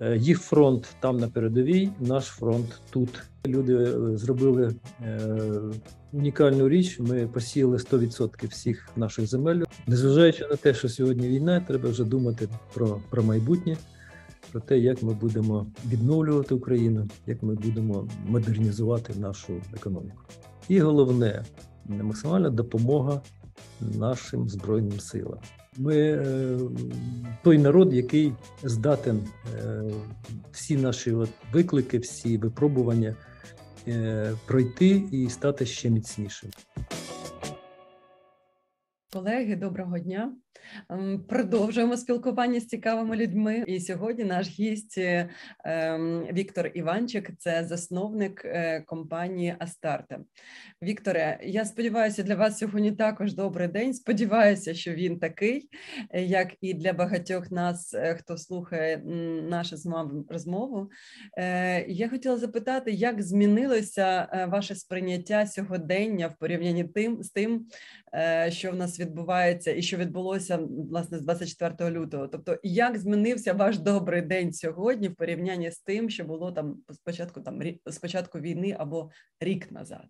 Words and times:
Е, 0.00 0.16
їх 0.16 0.40
фронт 0.40 0.96
там 1.00 1.16
на 1.16 1.28
передовій, 1.28 1.90
наш 2.00 2.24
фронт 2.24 2.80
тут. 2.90 3.22
Люди 3.46 3.74
е, 3.74 4.16
зробили 4.16 4.74
унікальну 6.12 6.68
річ. 6.68 7.00
Ми 7.00 7.26
посіяли 7.26 7.76
100% 7.76 8.48
всіх 8.48 8.88
наших 8.96 9.26
земель. 9.26 9.62
Незважаючи 9.86 10.46
на 10.46 10.56
те, 10.56 10.74
що 10.74 10.88
сьогодні 10.88 11.28
війна, 11.28 11.64
треба 11.68 11.88
вже 11.88 12.04
думати 12.04 12.48
про, 12.74 13.00
про 13.10 13.22
майбутнє. 13.22 13.76
Про 14.52 14.60
те, 14.60 14.78
як 14.78 15.02
ми 15.02 15.14
будемо 15.14 15.66
відновлювати 15.88 16.54
Україну, 16.54 17.08
як 17.26 17.42
ми 17.42 17.54
будемо 17.54 18.08
модернізувати 18.26 19.14
нашу 19.14 19.52
економіку. 19.74 20.22
І 20.68 20.80
головне 20.80 21.44
максимальна 21.88 22.50
допомога 22.50 23.20
нашим 23.80 24.48
збройним 24.48 25.00
силам. 25.00 25.38
Ми 25.78 25.96
е, 25.96 26.58
той 27.42 27.58
народ, 27.58 27.94
який 27.94 28.32
здатен 28.62 29.28
е, 29.54 29.82
всі 30.52 30.76
наші 30.76 31.12
от 31.12 31.30
виклики, 31.52 31.98
всі 31.98 32.38
випробування 32.38 33.16
е, 33.88 34.32
пройти 34.46 34.88
і 35.12 35.30
стати 35.30 35.66
ще 35.66 35.90
міцнішим. 35.90 36.50
Колеги, 39.12 39.56
доброго 39.56 39.98
дня. 39.98 40.36
Продовжуємо 41.28 41.96
спілкування 41.96 42.60
з 42.60 42.66
цікавими 42.66 43.16
людьми. 43.16 43.64
І 43.66 43.80
сьогодні 43.80 44.24
наш 44.24 44.48
гість 44.48 44.98
е, 44.98 45.28
ем, 45.64 46.26
Віктор 46.32 46.70
Іванчик, 46.74 47.30
це 47.38 47.64
засновник 47.64 48.42
е, 48.44 48.80
компанії 48.86 49.54
Астарте. 49.58 50.18
Вікторе, 50.82 51.38
я 51.42 51.64
сподіваюся, 51.64 52.22
для 52.22 52.34
вас 52.34 52.58
сьогодні 52.58 52.92
також 52.92 53.34
добрий 53.34 53.68
день. 53.68 53.94
Сподіваюся, 53.94 54.74
що 54.74 54.92
він 54.92 55.18
такий, 55.18 55.68
е, 56.10 56.22
як 56.22 56.54
і 56.60 56.74
для 56.74 56.92
багатьох 56.92 57.50
нас, 57.50 57.94
хто 58.18 58.36
слухає 58.36 58.98
нашу 59.48 59.76
з 59.76 59.86
вами 59.86 60.24
розмову. 60.28 60.90
Я 61.88 62.08
хотіла 62.10 62.36
запитати, 62.36 62.90
як 62.90 63.22
змінилося 63.22 64.28
ваше 64.50 64.74
сприйняття 64.74 65.46
сьогодення 65.46 66.28
в 66.28 66.38
порівнянні 66.38 66.84
тим 66.84 67.22
з 67.22 67.30
тим, 67.30 67.66
що 68.48 68.70
в 68.70 68.76
нас 68.76 69.00
відбувається, 69.00 69.72
і 69.72 69.82
що 69.82 69.96
відбулося 69.96 70.55
власне 70.56 71.18
з 71.18 71.22
24 71.22 71.90
лютого. 71.90 72.28
Тобто, 72.28 72.58
як 72.62 72.98
змінився 72.98 73.52
ваш 73.52 73.78
добрий 73.78 74.22
день 74.22 74.52
сьогодні 74.52 75.08
в 75.08 75.14
порівнянні 75.14 75.70
з 75.70 75.78
тим, 75.78 76.10
що 76.10 76.24
було 76.24 76.52
там 76.52 76.76
спочатку 76.92 77.40
там 77.40 77.62
спочатку 77.90 78.40
війни 78.40 78.76
або 78.78 79.10
рік 79.40 79.72
назад? 79.72 80.06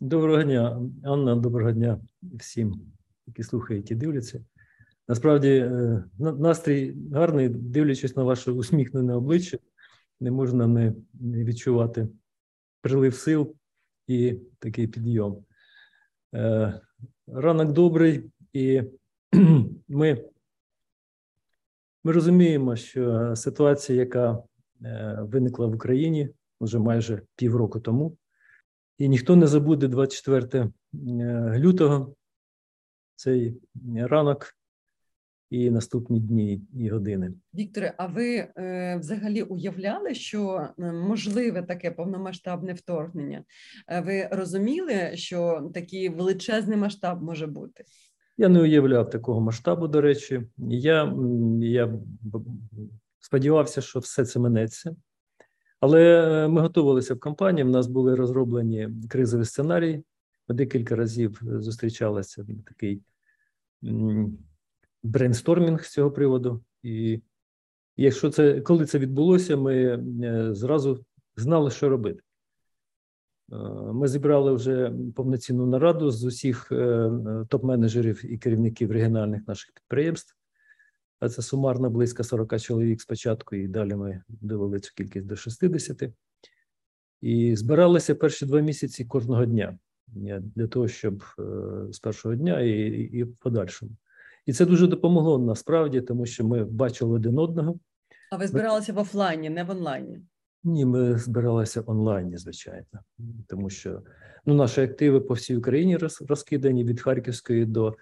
Доброго 0.00 0.42
дня, 0.42 0.82
Анна. 1.04 1.36
Доброго 1.36 1.72
дня 1.72 2.00
всім, 2.22 2.92
які 3.26 3.42
слухають 3.42 3.90
і 3.90 3.94
дивляться. 3.94 4.44
Насправді 5.08 5.48
е, 5.48 6.04
настрій 6.18 6.94
гарний, 7.12 7.48
дивлячись 7.48 8.16
на 8.16 8.22
ваше 8.22 8.50
усміхнене 8.50 9.14
обличчя, 9.14 9.58
не 10.20 10.30
можна 10.30 10.66
не 10.66 10.94
відчувати 11.44 12.08
прилив 12.84 13.14
сил 13.14 13.56
і 14.06 14.38
такий 14.58 14.86
підйом. 14.86 15.44
Е, 16.34 16.80
ранок 17.26 17.72
добрий, 17.72 18.30
і 18.54 18.82
ми 19.88 20.24
ми 22.04 22.12
розуміємо, 22.12 22.76
що 22.76 23.36
ситуація, 23.36 23.98
яка 23.98 24.42
е, 24.84 25.18
виникла 25.20 25.66
в 25.66 25.74
Україні 25.74 26.28
вже 26.60 26.78
майже 26.78 27.22
півроку 27.36 27.80
тому, 27.80 28.16
і 28.98 29.08
ніхто 29.08 29.36
не 29.36 29.46
забуде 29.46 29.88
24 29.88 30.48
е, 30.52 30.70
лютого 31.58 32.14
цей 33.16 33.60
ранок 33.96 34.56
і 35.50 35.70
наступні 35.70 36.20
дні 36.20 36.62
і 36.74 36.88
години. 36.88 37.32
Вікторе, 37.54 37.94
а 37.98 38.06
ви 38.06 38.36
е, 38.36 38.96
взагалі 39.00 39.42
уявляли, 39.42 40.14
що 40.14 40.68
е, 40.78 40.92
можливе 40.92 41.62
таке 41.62 41.90
повномасштабне 41.90 42.72
вторгнення? 42.72 43.44
Ви 44.04 44.28
розуміли, 44.32 45.10
що 45.14 45.70
такий 45.74 46.08
величезний 46.08 46.78
масштаб 46.78 47.22
може 47.22 47.46
бути? 47.46 47.84
Я 48.36 48.48
не 48.48 48.60
уявляв 48.60 49.10
такого 49.10 49.40
масштабу, 49.40 49.88
до 49.88 50.00
речі. 50.00 50.42
Я 50.68 51.14
я 51.60 51.98
сподівався, 53.20 53.80
що 53.80 53.98
все 53.98 54.24
це 54.24 54.38
минеться. 54.38 54.96
Але 55.80 56.02
е, 56.44 56.48
ми 56.48 56.60
готувалися 56.60 57.14
в 57.14 57.20
компанії. 57.20 57.64
У 57.64 57.70
нас 57.70 57.86
були 57.86 58.14
розроблені 58.14 58.88
кризові 59.08 59.44
сценарії. 59.44 60.04
Ми 60.48 60.54
декілька 60.54 60.96
разів 60.96 61.40
зустрічалися 61.42 62.46
такий 62.66 63.02
брейнстормінг 65.02 65.84
з 65.84 65.92
цього 65.92 66.10
приводу. 66.10 66.64
І 66.82 67.20
якщо 67.96 68.30
це 68.30 68.60
коли 68.60 68.86
це 68.86 68.98
відбулося, 68.98 69.56
ми 69.56 69.74
е, 69.76 70.54
зразу 70.54 71.04
знали, 71.36 71.70
що 71.70 71.88
робити. 71.88 72.23
Е, 73.52 73.56
ми 73.92 74.08
зібрали 74.08 74.52
вже 74.52 74.92
повноцінну 75.16 75.66
нараду 75.66 76.10
з 76.10 76.24
усіх 76.24 76.72
е, 76.72 76.76
топ-менеджерів 77.50 78.26
і 78.26 78.38
керівників 78.38 78.92
регіональних 78.92 79.48
наших 79.48 79.72
підприємств. 79.72 80.36
А 81.20 81.28
це 81.28 81.42
сумарно 81.42 81.90
близько 81.90 82.24
40 82.24 82.60
чоловік 82.60 83.00
спочатку, 83.00 83.56
і 83.56 83.68
далі 83.68 83.94
ми 83.94 84.22
довели 84.28 84.80
цю 84.80 84.92
кількість 84.94 85.26
до 85.26 85.36
60. 85.36 86.02
І 87.20 87.56
збиралися 87.56 88.14
перші 88.14 88.46
два 88.46 88.60
місяці 88.60 89.04
кожного 89.04 89.44
дня 89.44 89.78
для 90.54 90.66
того, 90.66 90.88
щоб 90.88 91.24
е, 91.38 91.42
з 91.92 91.98
першого 91.98 92.34
дня 92.34 92.60
і, 92.60 92.70
і 92.90 93.22
в 93.22 93.36
подальшому. 93.36 93.92
І 94.46 94.52
це 94.52 94.66
дуже 94.66 94.86
допомогло 94.86 95.38
насправді, 95.38 96.00
тому 96.00 96.26
що 96.26 96.44
ми 96.44 96.64
бачили 96.64 97.14
один 97.14 97.38
одного. 97.38 97.78
А 98.30 98.36
ви 98.36 98.46
збиралися 98.46 98.92
в 98.92 98.98
офлайні, 98.98 99.50
не 99.50 99.64
в 99.64 99.70
онлайні? 99.70 100.20
Ні, 100.66 100.84
ми 100.84 101.18
збиралися 101.18 101.82
онлайн, 101.86 102.38
звичайно, 102.38 102.86
тому 103.48 103.70
що 103.70 104.02
ну, 104.46 104.54
наші 104.54 104.80
активи 104.80 105.20
по 105.20 105.34
всій 105.34 105.56
Україні 105.56 105.98
розкидані 106.28 106.84
від 106.84 107.00
Харківської 107.00 107.66
до 107.66 107.96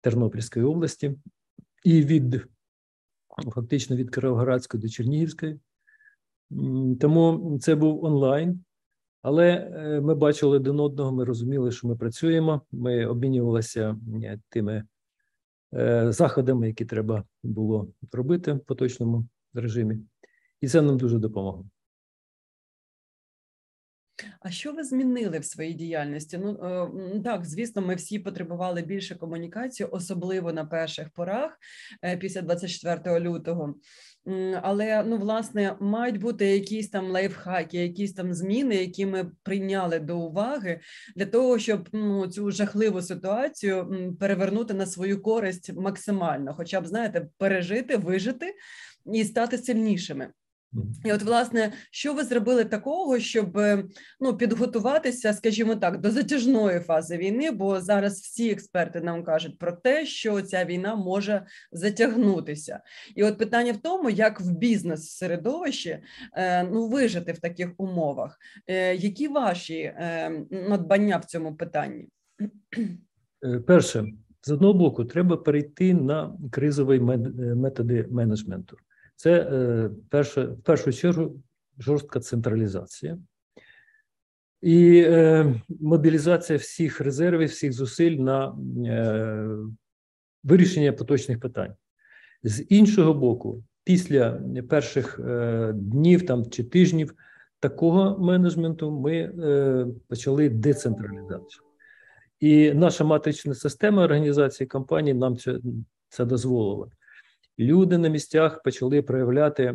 Тернопільської 0.00 0.64
області, 0.64 1.14
і 1.84 2.02
від 2.02 2.46
фактично 3.54 3.96
від 3.96 4.10
Кировоградської 4.10 4.82
до 4.82 4.88
Чернігівської. 4.88 5.60
Тому 7.00 7.58
це 7.62 7.74
був 7.74 8.04
онлайн, 8.04 8.64
але 9.22 9.52
е, 9.52 10.00
ми 10.00 10.14
бачили 10.14 10.56
один 10.56 10.80
одного, 10.80 11.12
ми 11.12 11.24
розуміли, 11.24 11.70
що 11.70 11.88
ми 11.88 11.96
працюємо. 11.96 12.62
Ми 12.72 13.06
обмінювалися 13.06 13.96
тими 14.48 14.84
е, 15.74 16.12
заходами, 16.12 16.66
які 16.66 16.84
треба 16.84 17.24
було 17.42 17.88
робити 18.12 18.52
в 18.52 18.60
поточному 18.60 19.26
режимі, 19.54 19.98
і 20.60 20.68
це 20.68 20.82
нам 20.82 20.98
дуже 20.98 21.18
допомогло. 21.18 21.64
А 24.40 24.50
що 24.50 24.72
ви 24.72 24.84
змінили 24.84 25.38
в 25.38 25.44
своїй 25.44 25.74
діяльності? 25.74 26.38
Ну 26.38 26.50
е, 27.16 27.20
так, 27.24 27.44
звісно, 27.44 27.82
ми 27.82 27.94
всі 27.94 28.18
потребували 28.18 28.82
більше 28.82 29.14
комунікації, 29.14 29.88
особливо 29.92 30.52
на 30.52 30.64
перших 30.64 31.10
порах 31.10 31.58
е, 32.04 32.16
після 32.16 32.42
24 32.42 33.20
лютого. 33.20 33.74
Але 34.62 35.04
ну, 35.06 35.18
власне, 35.18 35.76
мають 35.80 36.20
бути 36.20 36.46
якісь 36.46 36.88
там 36.88 37.10
лайфхаки, 37.10 37.78
якісь 37.78 38.12
там 38.12 38.34
зміни, 38.34 38.74
які 38.74 39.06
ми 39.06 39.30
прийняли 39.42 39.98
до 39.98 40.18
уваги 40.18 40.80
для 41.16 41.26
того, 41.26 41.58
щоб 41.58 41.88
ну, 41.92 42.26
цю 42.26 42.50
жахливу 42.50 43.02
ситуацію 43.02 44.16
перевернути 44.20 44.74
на 44.74 44.86
свою 44.86 45.22
користь 45.22 45.72
максимально, 45.72 46.54
хоча 46.54 46.80
б 46.80 46.86
знаєте, 46.86 47.28
пережити, 47.38 47.96
вижити 47.96 48.54
і 49.14 49.24
стати 49.24 49.58
сильнішими. 49.58 50.30
І, 51.04 51.12
от, 51.12 51.22
власне, 51.22 51.72
що 51.90 52.14
ви 52.14 52.24
зробили 52.24 52.64
такого, 52.64 53.18
щоб 53.18 53.58
е, 53.58 53.84
ну 54.20 54.36
підготуватися, 54.36 55.32
скажімо 55.32 55.76
так, 55.76 56.00
до 56.00 56.10
затяжної 56.10 56.80
фази 56.80 57.16
війни? 57.16 57.50
Бо 57.50 57.80
зараз 57.80 58.20
всі 58.20 58.50
експерти 58.50 59.00
нам 59.00 59.24
кажуть 59.24 59.58
про 59.58 59.72
те, 59.72 60.06
що 60.06 60.42
ця 60.42 60.64
війна 60.64 60.96
може 60.96 61.46
затягнутися, 61.72 62.80
і 63.16 63.24
от 63.24 63.38
питання 63.38 63.72
в 63.72 63.76
тому, 63.76 64.10
як 64.10 64.40
в 64.40 64.50
бізнес-середовищі 64.50 65.98
е, 66.32 66.62
ну 66.64 66.88
вижити 66.88 67.32
в 67.32 67.38
таких 67.38 67.68
умовах, 67.76 68.38
е, 68.66 68.94
які 68.94 69.28
ваші 69.28 69.92
надбання 70.50 71.16
в 71.16 71.24
цьому 71.24 71.56
питанні? 71.56 72.08
Перше 73.66 74.04
з 74.42 74.50
одного 74.50 74.74
боку, 74.74 75.04
треба 75.04 75.36
перейти 75.36 75.94
на 75.94 76.36
кризові 76.50 77.00
методи 77.54 78.06
менеджменту. 78.10 78.76
Це 79.18 79.32
е, 79.32 79.90
перше, 80.10 80.44
в 80.44 80.62
першу 80.62 80.92
чергу 80.92 81.42
жорстка 81.78 82.20
централізація 82.20 83.18
і 84.62 85.02
е, 85.06 85.54
мобілізація 85.80 86.58
всіх 86.58 87.00
резервів, 87.00 87.48
всіх 87.48 87.72
зусиль 87.72 88.16
на 88.16 88.56
е, 88.86 89.48
вирішення 90.44 90.92
поточних 90.92 91.40
питань. 91.40 91.74
З 92.42 92.64
іншого 92.68 93.14
боку, 93.14 93.64
після 93.84 94.42
перших 94.68 95.20
днів 95.74 96.26
там 96.26 96.50
чи 96.50 96.64
тижнів 96.64 97.14
такого 97.60 98.18
менеджменту 98.18 98.90
ми 98.90 99.32
почали 100.08 100.48
децентралізацію. 100.48 101.62
І 102.40 102.72
наша 102.72 103.04
матрична 103.04 103.54
система 103.54 104.04
організації 104.04 104.66
компанії 104.66 105.14
нам 105.14 105.36
це, 105.36 105.58
це 106.08 106.24
дозволила. 106.24 106.88
Люди 107.58 107.98
на 107.98 108.08
місцях 108.08 108.62
почали 108.62 109.02
проявляти 109.02 109.74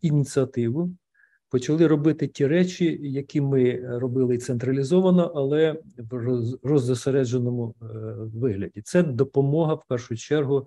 ініціативу, 0.00 0.96
почали 1.50 1.86
робити 1.86 2.26
ті 2.28 2.46
речі, 2.46 2.98
які 3.02 3.40
ми 3.40 3.80
робили 3.98 4.38
централізовано, 4.38 5.32
але 5.34 5.82
в 5.98 6.16
роззосередженому 6.62 7.74
вигляді. 8.34 8.82
Це 8.82 9.02
допомога 9.02 9.74
в 9.74 9.82
першу 9.88 10.16
чергу 10.16 10.66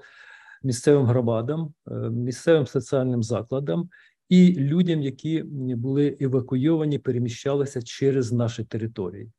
місцевим 0.63 1.05
громадам, 1.05 1.73
місцевим 2.11 2.67
соціальним 2.67 3.23
закладам 3.23 3.89
і 4.29 4.53
людям, 4.53 5.01
які 5.01 5.43
були 5.75 6.17
евакуйовані, 6.21 6.99
переміщалися 6.99 7.81
через 7.81 8.31
наші 8.31 8.63
території. 8.63 9.31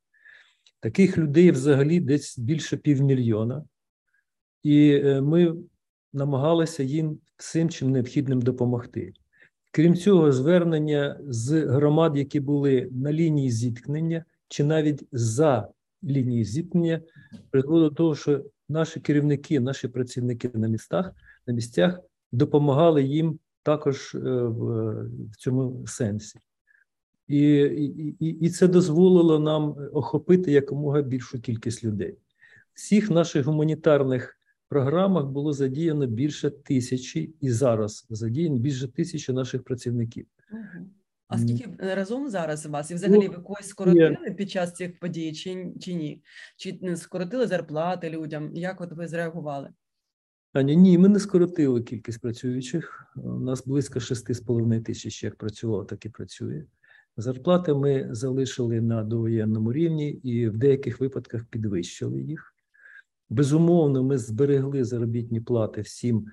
Таких 0.79 1.17
людей 1.17 1.51
взагалі 1.51 1.99
десь 1.99 2.39
більше 2.39 2.77
півмільйона, 2.77 3.63
і 4.63 4.91
е, 4.91 5.21
ми 5.21 5.55
намагалися 6.13 6.83
їм 6.83 7.19
всім 7.37 7.69
чим 7.69 7.91
необхідним 7.91 8.41
допомогти. 8.41 9.13
Крім 9.71 9.95
цього, 9.95 10.31
звернення 10.31 11.19
з 11.27 11.65
громад, 11.65 12.17
які 12.17 12.39
були 12.39 12.89
на 12.91 13.13
лінії 13.13 13.51
зіткнення, 13.51 14.25
чи 14.47 14.63
навіть 14.63 15.07
за 15.11 15.67
лінією 16.03 16.45
зіткнення, 16.45 17.01
призвело 17.51 17.89
до 17.89 17.95
того, 17.95 18.15
що 18.15 18.43
наші 18.69 18.99
керівники, 18.99 19.59
наші 19.59 19.87
працівники 19.87 20.51
на 20.53 20.67
містах, 20.67 21.11
на 21.47 21.53
місцях 21.53 21.99
допомагали 22.31 23.03
їм 23.03 23.39
також 23.63 24.15
е, 24.15 24.19
в 24.19 25.35
цьому 25.37 25.87
сенсі. 25.87 26.39
І, 27.27 27.41
і, 28.19 28.27
і 28.29 28.49
це 28.49 28.67
дозволило 28.67 29.39
нам 29.39 29.75
охопити 29.93 30.51
якомога 30.51 31.01
більшу 31.01 31.41
кількість 31.41 31.83
людей. 31.83 32.17
Всіх 32.73 33.09
наших 33.09 33.45
гуманітарних 33.45 34.38
програмах 34.69 35.25
було 35.25 35.53
задіяно 35.53 36.07
більше 36.07 36.49
тисячі, 36.49 37.35
і 37.41 37.51
зараз 37.51 38.07
задіяно 38.09 38.57
більше 38.57 38.87
тисячі 38.87 39.33
наших 39.33 39.63
працівників. 39.63 40.25
А 41.27 41.37
скільки 41.37 41.75
разом 41.79 42.29
зараз 42.29 42.65
у 42.65 42.69
вас? 42.69 42.91
І 42.91 42.95
взагалі 42.95 43.27
ви 43.27 43.35
когось 43.35 43.67
скоротили 43.67 44.31
під 44.37 44.51
час 44.51 44.73
цих 44.73 44.99
подій, 44.99 45.33
чи, 45.33 45.73
чи 45.79 45.93
ні? 45.93 46.23
Чи 46.57 46.79
не 46.81 46.97
скоротили 46.97 47.47
зарплати 47.47 48.09
людям? 48.09 48.55
Як 48.55 48.81
от 48.81 48.91
ви 48.91 49.07
зреагували? 49.07 49.69
Аня, 50.53 50.73
ні, 50.73 50.97
ми 50.97 51.09
не 51.09 51.19
скоротили 51.19 51.81
кількість 51.81 52.21
працюючих. 52.21 53.13
У 53.15 53.39
нас 53.39 53.65
близько 53.67 53.99
6,5 53.99 54.81
тисяч 54.81 55.23
як 55.23 55.35
працювало, 55.35 55.85
так 55.85 56.05
і 56.05 56.09
працює. 56.09 56.65
Зарплати 57.17 57.73
ми 57.73 58.07
залишили 58.11 58.81
на 58.81 59.03
довоєнному 59.03 59.73
рівні 59.73 60.09
і 60.09 60.47
в 60.47 60.57
деяких 60.57 60.99
випадках 60.99 61.45
підвищили 61.45 62.21
їх. 62.21 62.55
Безумовно, 63.29 64.03
ми 64.03 64.17
зберегли 64.17 64.83
заробітні 64.83 65.41
плати 65.41 65.81
всім 65.81 66.25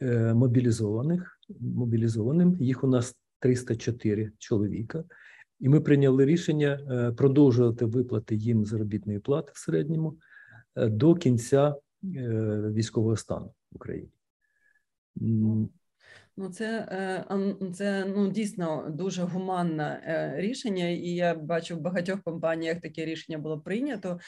е, 0.00 0.34
мобілізованих, 0.34 1.40
мобілізованим. 1.60 2.56
Їх 2.60 2.84
у 2.84 2.86
нас 2.86 3.16
304 3.38 4.32
чоловіка, 4.38 5.04
і 5.60 5.68
ми 5.68 5.80
прийняли 5.80 6.24
рішення 6.24 6.80
е, 6.90 7.12
продовжувати 7.12 7.84
виплати 7.84 8.34
їм 8.34 8.64
заробітної 8.64 9.18
плати 9.18 9.52
в 9.54 9.58
середньому 9.58 10.18
е, 10.76 10.88
до 10.88 11.14
кінця 11.14 11.74
військового 12.02 13.16
стану 13.16 13.54
в 13.72 13.76
Україні. 13.76 14.10
Ну, 16.40 16.48
це 16.48 16.66
е, 16.66 17.24
це 17.74 18.04
ну 18.16 18.30
дійсно 18.30 18.86
дуже 18.90 19.22
гуманне 19.22 20.02
е, 20.04 20.34
рішення, 20.40 20.88
і 20.88 21.08
я 21.08 21.34
бачу 21.34 21.76
в 21.76 21.80
багатьох 21.80 22.22
компаніях 22.22 22.80
таке 22.80 23.04
рішення 23.04 23.38
було 23.38 23.60
прийнято, 23.60 24.18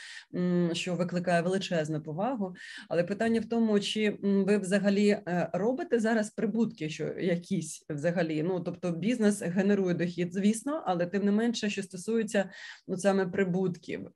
що 0.73 0.95
викликає 0.95 1.43
величезну 1.43 2.03
повагу. 2.03 2.55
Але 2.89 3.05
питання 3.05 3.41
в 3.41 3.45
тому, 3.45 3.81
чи 3.81 4.17
ви 4.23 4.59
взагалі 4.59 5.09
е, 5.09 5.51
робите 5.53 6.01
зараз 6.01 6.31
прибутки, 6.31 6.89
що 6.89 7.05
якісь 7.19 7.87
взагалі, 7.91 8.43
ну 8.43 8.61
тобто 8.61 8.91
бізнес 8.91 9.43
генерує 9.43 9.95
дохід, 9.95 10.35
звісно, 10.35 10.83
але 10.87 11.07
тим 11.07 11.25
не 11.25 11.33
менше, 11.33 11.71
що 11.71 11.83
стосується 11.83 12.51
ну 12.89 12.97
саме 12.97 13.27
прибутків, 13.27 14.09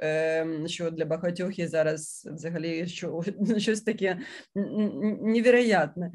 що 0.66 0.90
для 0.90 1.04
багатьох 1.04 1.58
є 1.58 1.68
зараз 1.68 2.28
взагалі 2.32 2.86
що 2.86 3.22
щось 3.58 3.80
таке 3.80 4.18
невероятне. 5.22 6.12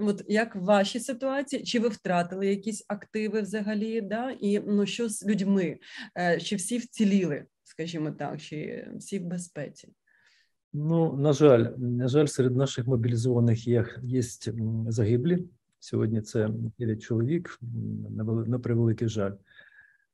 От 0.00 0.24
як 0.28 0.59
в 0.60 0.64
вашій 0.64 1.00
ситуації, 1.00 1.62
чи 1.62 1.80
ви 1.80 1.88
втратили 1.88 2.46
якісь 2.46 2.84
активи 2.88 3.40
взагалі? 3.40 4.00
да? 4.00 4.30
І 4.40 4.60
ну 4.66 4.86
що 4.86 5.08
з 5.08 5.26
людьми? 5.26 5.78
Е, 6.18 6.40
чи 6.40 6.56
всі 6.56 6.78
вціліли, 6.78 7.44
скажімо 7.64 8.10
так, 8.10 8.40
чи 8.40 8.88
всі 8.96 9.18
в 9.18 9.24
безпеці? 9.24 9.88
Ну, 10.72 11.16
на 11.16 11.32
жаль, 11.32 11.66
на 11.78 12.08
жаль, 12.08 12.26
серед 12.26 12.56
наших 12.56 12.86
мобілізованих 12.86 13.66
є 13.66 13.86
є 14.02 14.22
загиблі. 14.88 15.44
Сьогодні 15.78 16.20
це 16.20 16.48
9 16.78 17.02
чоловік, 17.02 17.58
на 18.46 18.58
превеликий 18.58 19.08
жаль. 19.08 19.32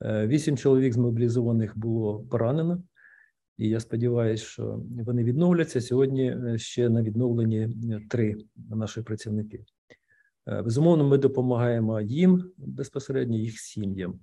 Е, 0.02 0.26
вісім 0.26 0.56
чоловік 0.56 0.93
з 0.93 0.96
мобілізованих 0.96 1.78
було 1.78 2.20
поранено, 2.20 2.82
і 3.58 3.69
я 3.69 3.81
сподіваюся, 3.81 4.44
що 4.44 4.82
вони 4.90 5.25
відновляться. 5.25 5.81
Сьогодні 5.81 6.31
е, 6.31 6.58
ще 6.58 6.88
на 6.88 7.02
відновленні 7.02 7.69
три 8.08 8.37
наших 8.56 9.04
працівники. 9.04 9.64
Е, 10.48 10.62
безумовно, 10.62 11.04
ми 11.04 11.19
допомагаємо 11.19 12.00
їм 12.00 12.52
безпосередньо 12.56 13.37
їх 13.37 13.58
сім'ям. 13.60 14.20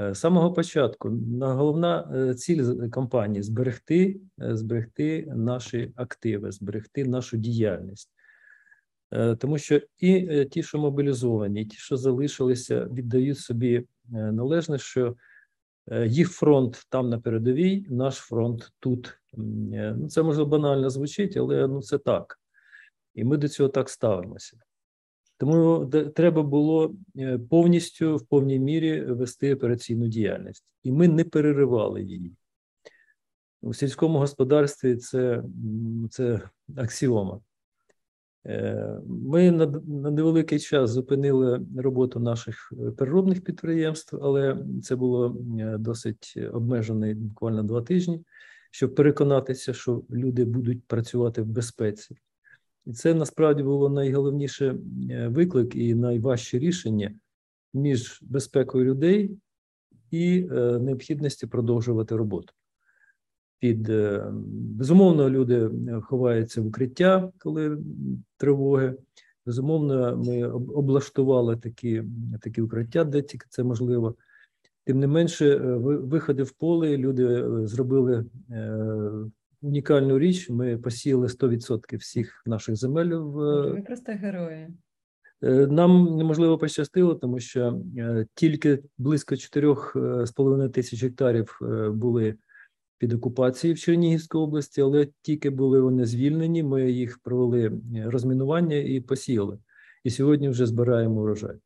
Е, 0.00 0.14
з 0.14 0.18
самого 0.18 0.52
початку 0.52 1.08
головна 1.40 2.12
е, 2.14 2.34
ціль 2.34 2.88
компанії 2.88 3.42
зберегти, 3.42 4.20
зберегти 4.38 5.26
наші 5.36 5.92
активи, 5.96 6.52
зберегти 6.52 7.04
нашу 7.04 7.36
діяльність. 7.36 8.10
Тому 9.38 9.58
що 9.58 9.80
і 9.98 10.44
ті, 10.44 10.62
що 10.62 10.78
мобілізовані, 10.78 11.62
і 11.62 11.66
ті, 11.66 11.76
що 11.76 11.96
залишилися, 11.96 12.84
віддають 12.84 13.38
собі 13.38 13.86
належне, 14.08 14.78
що 14.78 15.16
їх 16.06 16.30
фронт 16.30 16.86
там 16.88 17.08
на 17.08 17.20
передовій, 17.20 17.86
наш 17.90 18.14
фронт 18.14 18.72
тут. 18.80 19.18
Ну, 19.32 20.08
Це 20.08 20.22
може 20.22 20.44
банально 20.44 20.90
звучить, 20.90 21.36
але 21.36 21.68
ну 21.68 21.82
це 21.82 21.98
так. 21.98 22.40
І 23.14 23.24
ми 23.24 23.36
до 23.36 23.48
цього 23.48 23.68
так 23.68 23.90
ставимося. 23.90 24.56
Тому 25.42 25.86
треба 25.86 26.42
було 26.42 26.94
е, 27.18 27.38
повністю 27.38 28.16
в 28.16 28.26
повній 28.26 28.58
мірі 28.58 29.00
вести 29.00 29.54
операційну 29.54 30.08
діяльність, 30.08 30.64
і 30.82 30.92
ми 30.92 31.08
не 31.08 31.24
переривали 31.24 32.02
її. 32.02 32.32
У 33.62 33.74
сільському 33.74 34.18
господарстві 34.18 34.96
це 34.96 35.42
це 36.10 36.40
аксіома. 36.76 37.40
Е, 38.46 39.00
ми 39.06 39.50
на, 39.50 39.66
невеликий 40.10 40.58
час 40.58 40.90
зупинили 40.90 41.66
роботу 41.76 42.20
наших 42.20 42.72
е, 42.72 42.90
переробних 42.90 43.44
підприємств, 43.44 44.18
але 44.22 44.64
це 44.82 44.96
було 44.96 45.36
досить 45.78 46.38
обмежено, 46.52 47.14
буквально 47.14 47.62
два 47.62 47.82
тижні, 47.82 48.24
щоб 48.70 48.94
переконатися, 48.94 49.74
що 49.74 50.02
люди 50.10 50.44
будуть 50.44 50.84
працювати 50.84 51.42
в 51.42 51.46
безпеці. 51.46 52.16
І 52.86 52.92
це 52.92 53.14
насправді 53.14 53.62
було 53.62 53.88
найголовніше 53.88 54.76
е, 55.10 55.28
виклик 55.28 55.76
і 55.76 55.94
найважче 55.94 56.58
рішення 56.58 57.14
між 57.74 58.18
безпекою 58.22 58.84
людей 58.84 59.38
і 60.10 60.48
е, 60.52 60.78
необхідністю 60.78 61.48
продовжувати 61.48 62.16
роботу. 62.16 62.52
Під 63.58 63.88
е, 63.88 64.32
безумовно, 64.52 65.30
люди 65.30 65.70
ховаються 66.02 66.62
в 66.62 66.66
укриття, 66.66 67.32
коли 67.38 67.78
тривоги. 68.36 68.96
Безумовно, 69.46 70.16
ми 70.16 70.48
облаштували 70.48 71.56
такі 71.56 72.02
такі 72.40 72.62
укриття, 72.62 73.04
де 73.04 73.22
тільки 73.22 73.46
це 73.50 73.62
можливо. 73.62 74.14
Тим 74.84 75.00
не 75.00 75.06
менше, 75.06 75.56
виходи 75.56 76.42
в 76.42 76.50
поле 76.50 76.96
люди 76.96 77.44
зробили 77.66 78.24
унікальну 79.62 80.18
річ. 80.18 80.50
Ми 80.50 80.78
посіяли 80.78 81.26
100% 81.26 81.96
всіх 81.98 82.42
наших 82.46 82.76
земель. 82.76 83.14
В 83.14 83.70
Ви 83.72 83.82
просто 83.82 84.12
герої. 84.12 84.68
Е, 85.42 85.66
нам 85.66 86.16
неможливо 86.16 86.58
пощастило, 86.58 87.14
тому 87.14 87.40
що 87.40 87.82
е, 87.98 88.26
тільки 88.34 88.78
близько 88.98 89.34
4,5 89.34 90.70
тисяч 90.70 91.02
гектарів 91.02 91.58
е, 91.62 91.88
були 91.90 92.34
під 92.98 93.12
окупацією 93.12 93.74
в 93.74 93.78
Чернігівській 93.78 94.38
області, 94.38 94.80
але 94.80 95.08
тільки 95.22 95.50
були 95.50 95.80
вони 95.80 96.06
звільнені. 96.06 96.62
Ми 96.62 96.90
їх 96.92 97.18
провели 97.18 97.72
розмінування 98.04 98.76
і 98.76 99.00
посіяли. 99.00 99.58
І 100.04 100.10
сьогодні 100.10 100.48
вже 100.48 100.66
збираємо 100.66 101.20
урожай. 101.20 101.56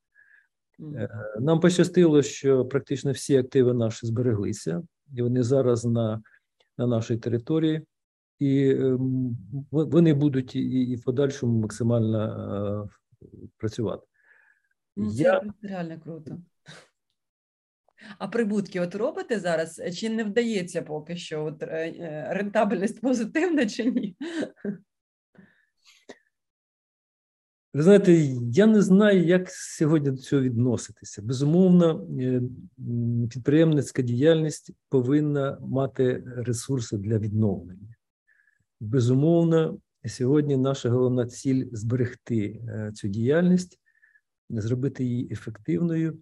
Нам 1.40 1.60
пощастило, 1.60 2.22
що 2.22 2.64
практично 2.64 3.12
всі 3.12 3.36
активи 3.36 3.74
наші 3.74 4.06
збереглися, 4.06 4.82
і 5.14 5.22
вони 5.22 5.42
зараз 5.42 5.84
на 5.84 6.22
на 6.78 6.86
нашій 6.86 7.16
території, 7.16 7.82
і 8.38 8.70
ем, 8.70 9.36
вони 9.70 10.14
будуть 10.14 10.56
і 10.56 10.96
в 10.96 11.04
подальшому 11.04 11.60
максимально 11.60 12.88
е, 13.22 13.28
працювати. 13.56 14.06
Ну, 14.96 15.10
Це 15.10 15.22
Я... 15.22 15.42
реально 15.62 16.00
круто. 16.00 16.38
А 18.18 18.28
прибутки 18.28 18.80
от 18.80 18.94
робите 18.94 19.40
зараз? 19.40 19.82
Чи 19.98 20.08
не 20.08 20.24
вдається 20.24 20.82
поки 20.82 21.16
що? 21.16 21.44
От 21.44 21.62
е, 21.62 21.66
е, 21.66 22.26
Рентабельність 22.30 23.00
позитивна 23.00 23.66
чи 23.66 23.84
ні? 23.84 24.16
Ви 27.76 27.82
знаєте, 27.82 28.12
я 28.52 28.66
не 28.66 28.82
знаю, 28.82 29.24
як 29.24 29.50
сьогодні 29.50 30.10
до 30.10 30.16
цього 30.16 30.42
відноситися. 30.42 31.22
Безумовно, 31.22 32.08
е, 32.20 32.42
підприємницька 33.30 34.02
діяльність 34.02 34.70
повинна 34.88 35.58
мати 35.60 36.22
ресурси 36.26 36.96
для 36.96 37.18
відновлення. 37.18 37.94
Безумовно, 38.80 39.78
сьогодні 40.06 40.56
наша 40.56 40.90
головна 40.90 41.26
ціль 41.26 41.66
зберегти 41.72 42.60
е, 42.68 42.92
цю 42.94 43.08
діяльність, 43.08 43.80
зробити 44.50 45.04
її 45.04 45.32
ефективною, 45.32 46.18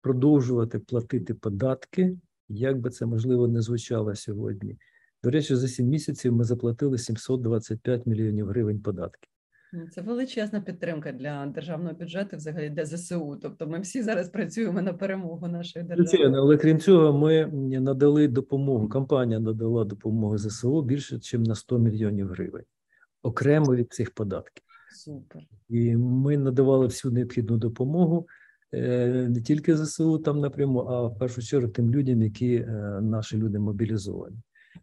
продовжувати 0.00 0.78
платити 0.78 1.34
податки, 1.34 2.16
як 2.48 2.80
би 2.80 2.90
це 2.90 3.06
можливо 3.06 3.48
не 3.48 3.62
звучало 3.62 4.14
сьогодні. 4.14 4.78
До 5.22 5.30
речі, 5.30 5.56
за 5.56 5.68
7 5.68 5.86
місяців 5.86 6.32
ми 6.32 6.44
заплатили 6.44 6.98
725 6.98 8.06
мільйонів 8.06 8.46
гривень 8.46 8.80
податків. 8.80 9.37
Це 9.90 10.00
величезна 10.00 10.60
підтримка 10.60 11.12
для 11.12 11.46
державного 11.46 11.94
бюджету, 11.94 12.36
взагалі 12.36 12.70
для 12.70 12.86
ЗСУ. 12.86 13.38
Тобто, 13.42 13.66
ми 13.66 13.80
всі 13.80 14.02
зараз 14.02 14.28
працюємо 14.28 14.82
на 14.82 14.92
перемогу 14.92 15.48
нашої 15.48 15.84
держави. 15.84 16.36
Але 16.36 16.56
крім 16.56 16.78
цього, 16.78 17.18
ми 17.18 17.46
надали 17.80 18.28
допомогу. 18.28 18.88
Компанія 18.88 19.40
надала 19.40 19.84
допомогу 19.84 20.38
ЗСУ 20.38 20.82
більше, 20.82 21.14
ніж 21.14 21.48
на 21.48 21.54
100 21.54 21.78
мільйонів 21.78 22.28
гривень, 22.28 22.64
окремо 23.22 23.74
від 23.74 23.92
цих 23.92 24.10
податків. 24.10 24.64
Супер. 24.94 25.42
І 25.68 25.96
ми 25.96 26.38
надавали 26.38 26.86
всю 26.86 27.12
необхідну 27.12 27.56
допомогу 27.56 28.26
е, 28.74 29.26
не 29.30 29.40
тільки 29.40 29.76
ЗСУ 29.76 30.18
там 30.18 30.40
напряму, 30.40 30.78
а 30.78 31.06
в 31.06 31.18
першу 31.18 31.42
чергу 31.42 31.68
тим 31.68 31.90
людям, 31.90 32.22
які 32.22 32.54
е, 32.54 33.00
наші 33.02 33.36
люди 33.36 33.58
мобілізовані. 33.58 34.36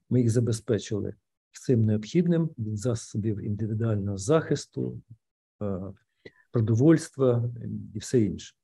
Ми 0.09 0.21
їх 0.21 0.29
забезпечили 0.29 1.13
всім 1.55 1.85
необхідним 1.85 2.49
від 2.57 2.77
засобів 2.77 3.39
індивідуального 3.39 4.17
захисту, 4.17 5.01
е, 5.61 5.79
продовольства 6.51 7.49
і 7.93 7.99
все 7.99 8.21
інше. 8.21 8.55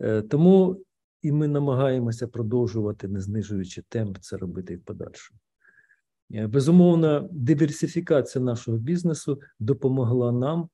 Е, 0.00 0.22
тому 0.22 0.80
і 1.22 1.32
ми 1.32 1.48
намагаємося 1.48 2.28
продовжувати, 2.28 3.08
не 3.08 3.20
знижуючи 3.20 3.82
темп, 3.88 4.18
це 4.20 4.36
робити 4.36 4.72
і 4.74 4.76
в 4.76 4.80
подальшому. 4.80 5.40
Е, 6.34 6.46
безумовно, 6.46 7.28
диверсифікація 7.32 8.44
нашого 8.44 8.78
бізнесу 8.78 9.40
допомогла 9.58 10.32
нам 10.32 10.68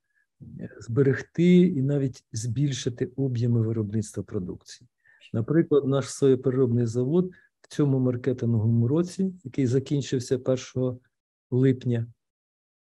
зберегти 0.80 1.58
і 1.58 1.82
навіть 1.82 2.24
збільшити 2.32 3.06
об'єми 3.16 3.62
виробництва 3.62 4.22
продукції. 4.22 4.88
Наприклад, 5.32 5.86
наш 5.86 6.10
соєпереробний 6.10 6.86
завод 6.86 7.30
в 7.60 7.68
цьому 7.68 7.98
маркетинговому 7.98 8.88
році, 8.88 9.34
який 9.44 9.66
закінчився 9.66 10.36
1 10.36 10.98
липня, 11.52 12.06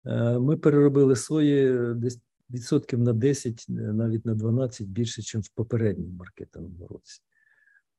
е, 0.06 0.40
ми 0.40 0.58
переробили 0.58 1.16
сої 1.16 1.94
десь 1.94 2.20
відсотків 2.50 3.00
на 3.00 3.14
10, 3.14 3.66
навіть 3.70 4.26
на 4.26 4.36
12 4.36 4.88
більше, 4.88 5.38
ніж 5.38 5.46
в 5.46 5.50
попередньому 5.50 6.14
маркетинговому 6.14 6.88
році. 6.88 7.22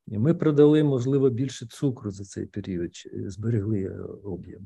Ми 0.06 0.34
продали, 0.34 0.84
можливо, 0.84 1.30
більше 1.30 1.66
цукру 1.66 2.10
за 2.10 2.25
цей 2.25 2.46
період, 2.46 2.90
зберегли 3.14 3.82
е, 3.82 4.00
об'єм. 4.25 4.62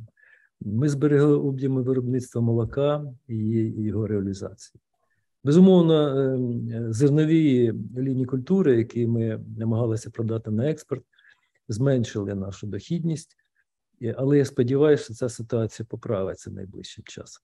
Ми 0.61 0.89
зберегли 0.89 1.35
об'єми 1.35 1.83
виробництва 1.83 2.41
молока 2.41 3.05
і 3.29 3.37
його 3.77 4.07
реалізації. 4.07 4.81
Безумовно, 5.45 6.09
е, 6.09 6.93
зернові 6.93 7.73
лінії 7.97 8.27
культури, 8.27 8.77
які 8.77 9.07
ми 9.07 9.41
намагалися 9.59 10.11
продати 10.11 10.51
на 10.51 10.71
експорт, 10.71 11.05
зменшили 11.69 12.35
нашу 12.35 12.67
дохідність, 12.67 13.37
але 14.11 14.39
я 14.39 14.45
сподіваюся, 14.45 15.05
що 15.05 15.15
ця 15.15 15.29
ситуація 15.29 15.87
поправиться 15.91 16.51
найближчим 16.51 17.05
часом. 17.05 17.43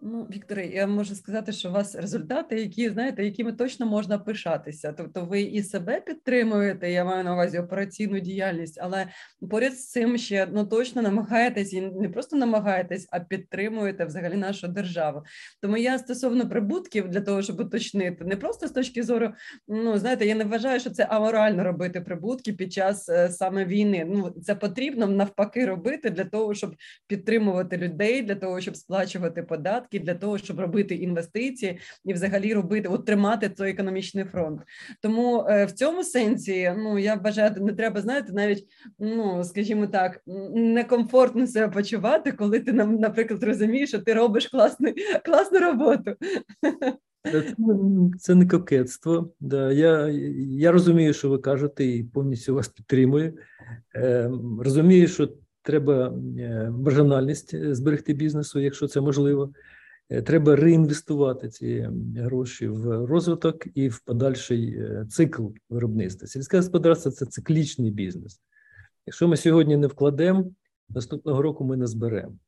Ну, 0.00 0.28
Вікторе, 0.30 0.66
я 0.66 0.86
можу 0.86 1.14
сказати, 1.14 1.52
що 1.52 1.68
у 1.68 1.72
вас 1.72 1.94
результати, 1.94 2.60
які 2.60 2.90
знаєте, 2.90 3.24
якими 3.24 3.52
точно 3.52 3.86
можна 3.86 4.18
пишатися. 4.18 4.92
Тобто, 4.92 5.24
ви 5.24 5.40
і 5.40 5.62
себе 5.62 6.00
підтримуєте, 6.00 6.90
я 6.90 7.04
маю 7.04 7.24
на 7.24 7.32
увазі 7.32 7.58
операційну 7.58 8.20
діяльність, 8.20 8.78
але 8.82 9.06
поряд 9.50 9.74
з 9.74 9.90
цим 9.90 10.18
ще 10.18 10.48
ну 10.52 10.66
точно 10.66 11.02
намагаєтесь 11.02 11.72
і 11.72 11.80
не 11.80 12.08
просто 12.08 12.36
намагаєтесь, 12.36 13.08
а 13.10 13.20
підтримуєте 13.20 14.04
взагалі 14.04 14.34
нашу 14.34 14.68
державу. 14.68 15.22
Тому 15.60 15.76
я 15.76 15.98
стосовно 15.98 16.48
прибутків 16.48 17.08
для 17.08 17.20
того, 17.20 17.42
щоб 17.42 17.60
уточнити, 17.60 18.24
не 18.24 18.36
просто 18.36 18.68
з 18.68 18.70
точки 18.70 19.02
зору, 19.02 19.32
ну 19.68 19.98
знаєте, 19.98 20.26
я 20.26 20.34
не 20.34 20.44
вважаю, 20.44 20.80
що 20.80 20.90
це 20.90 21.04
аморально 21.04 21.64
робити 21.64 22.00
прибутки 22.00 22.52
під 22.52 22.72
час 22.72 23.08
е, 23.08 23.28
саме 23.28 23.64
війни. 23.64 24.04
Ну 24.08 24.30
це 24.30 24.54
потрібно 24.54 25.06
навпаки 25.06 25.66
робити 25.66 26.10
для 26.10 26.24
того, 26.24 26.54
щоб 26.54 26.74
підтримувати 27.06 27.76
людей, 27.76 28.22
для 28.22 28.34
того, 28.34 28.60
щоб 28.60 28.76
сплачувати 28.76 29.42
податки 29.42 29.85
податки 29.86 29.98
для 29.98 30.14
того, 30.14 30.38
щоб 30.38 30.60
робити 30.60 30.94
інвестиції 30.94 31.78
і 32.04 32.12
взагалі 32.12 32.54
робити 32.54 32.88
от 32.88 33.06
той 33.56 33.70
економічний 33.70 34.24
фронт. 34.24 34.60
Тому 35.02 35.46
е, 35.48 35.64
в 35.64 35.72
цьому 35.72 36.04
сенсі 36.04 36.72
ну 36.76 36.98
я 36.98 37.14
вважаю, 37.14 37.52
не 37.60 37.72
треба 37.72 38.00
знаєте, 38.00 38.32
навіть 38.32 38.66
ну 38.98 39.44
скажімо 39.44 39.86
так, 39.86 40.20
некомфортно 40.54 41.46
себе 41.46 41.72
почувати, 41.72 42.32
коли 42.32 42.60
ти 42.60 42.72
нам, 42.72 42.96
наприклад, 42.96 43.42
розумієш, 43.42 43.88
що 43.88 43.98
ти 43.98 44.14
робиш 44.14 44.46
класну, 44.46 44.94
класну 45.24 45.58
роботу. 45.58 46.14
Це, 47.32 47.54
це 48.18 48.34
не 48.34 48.46
кокетство. 48.46 49.32
Да. 49.40 49.72
Я 49.72 50.08
я 50.58 50.72
розумію, 50.72 51.12
що 51.12 51.28
ви 51.28 51.38
кажете, 51.38 51.84
і 51.84 52.04
повністю 52.04 52.54
вас 52.54 52.68
підтримую. 52.68 53.34
Е, 53.96 54.30
Розумію, 54.60 55.08
що 55.08 55.28
треба 55.62 56.14
е, 56.38 56.70
маржинальність 56.70 57.74
зберегти 57.74 58.14
бізнесу, 58.14 58.60
якщо 58.60 58.86
це 58.86 59.00
можливо. 59.00 59.52
Е, 60.10 60.22
треба 60.22 60.56
реінвестувати 60.56 61.48
ці 61.48 61.88
гроші 62.16 62.68
в 62.68 63.06
розвиток 63.06 63.66
і 63.74 63.88
в 63.88 64.00
подальший 64.00 64.74
е, 64.78 65.06
цикл 65.10 65.46
виробництва. 65.70 66.28
Сільське 66.28 66.56
господарство 66.56 67.10
це 67.10 67.26
циклічний 67.26 67.90
бізнес. 67.90 68.40
Якщо 69.06 69.28
ми 69.28 69.36
сьогодні 69.36 69.76
не 69.76 69.86
вкладемо, 69.86 70.50
наступного 70.88 71.42
року 71.42 71.64
ми 71.64 71.76
не 71.76 71.86
зберемо. 71.86 72.38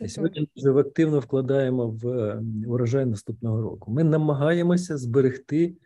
І 0.00 0.08
сьогодні 0.08 0.40
ми 0.40 0.46
вже 0.56 0.80
активно 0.80 1.20
вкладаємо 1.20 1.88
в 1.88 2.34
урожай 2.66 3.06
наступного 3.06 3.62
року. 3.62 3.92
Ми 3.92 4.04
намагаємося 4.04 4.96
зберегти 4.96 5.76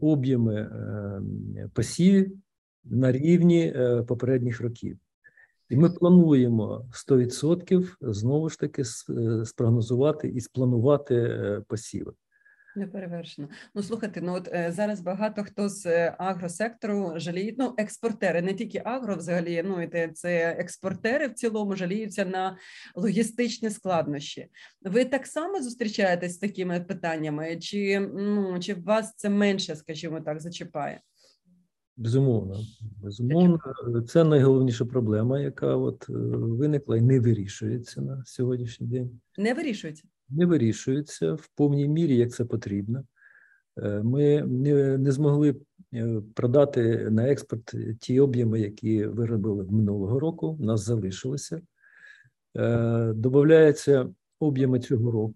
об'єми 0.00 0.70
посівів 1.72 2.32
на 2.84 3.12
рівні 3.12 3.74
попередніх 4.06 4.60
років. 4.60 4.98
І 5.68 5.76
ми 5.76 5.90
плануємо 5.90 6.86
100% 7.08 7.96
знову 8.00 8.48
ж 8.48 8.58
таки 8.58 8.82
е, 8.82 9.44
спрогнозувати 9.44 10.28
і 10.28 10.40
спланувати 10.40 11.14
е, 11.14 11.62
посіви. 11.68 12.12
Неперевершено. 12.78 13.48
Ну 13.74 13.82
слухайте, 13.82 14.20
ну 14.20 14.34
от 14.34 14.48
е, 14.52 14.72
зараз 14.72 15.00
багато 15.00 15.44
хто 15.44 15.68
з 15.68 15.86
е, 15.86 16.14
агросектору 16.18 17.12
жаліють, 17.16 17.58
ну 17.58 17.74
експортери, 17.78 18.42
не 18.42 18.54
тільки 18.54 18.82
агро, 18.84 19.16
взагалі, 19.16 19.62
ну 19.66 19.82
і 19.82 20.08
це 20.08 20.56
експортери 20.58 21.28
в 21.28 21.34
цілому 21.34 21.76
жаліються 21.76 22.24
на 22.24 22.56
логістичні 22.94 23.70
складнощі. 23.70 24.48
Ви 24.82 25.04
так 25.04 25.26
само 25.26 25.62
зустрічаєтесь 25.62 26.34
з 26.34 26.38
такими 26.38 26.80
питаннями, 26.80 27.56
чи 27.56 28.00
ну 28.00 28.60
чи 28.60 28.74
вас 28.74 29.14
це 29.16 29.30
менше, 29.30 29.76
скажімо 29.76 30.20
так, 30.20 30.40
зачіпає? 30.40 31.00
Безумовно, 31.98 32.56
безумовно, 33.02 33.58
це 34.08 34.24
найголовніша 34.24 34.84
проблема, 34.84 35.40
яка 35.40 35.76
от 35.76 36.06
е, 36.10 36.12
виникла 36.12 36.96
і 36.96 37.00
не 37.00 37.20
вирішується 37.20 38.00
на 38.00 38.22
сьогоднішній 38.26 38.86
день. 38.86 39.20
Не 39.38 39.54
вирішується? 39.54 40.04
Не 40.28 40.46
вирішується 40.46 41.32
в 41.32 41.48
повній 41.54 41.88
мірі, 41.88 42.16
як 42.16 42.30
це 42.30 42.44
потрібно. 42.44 43.04
Е, 43.82 44.02
ми 44.02 44.42
не, 44.42 44.98
не 44.98 45.12
змогли 45.12 45.56
е, 45.94 46.22
продати 46.34 47.10
на 47.10 47.28
експорт 47.28 47.74
ті 48.00 48.20
об'єми, 48.20 48.60
які 48.60 49.06
виробили 49.06 49.66
минулого 49.70 50.20
року. 50.20 50.56
У 50.60 50.64
нас 50.64 50.84
залишилося. 50.84 51.60
Добавляються 53.14 54.08
об'єми 54.40 54.80
цього 54.80 55.10
року, 55.10 55.34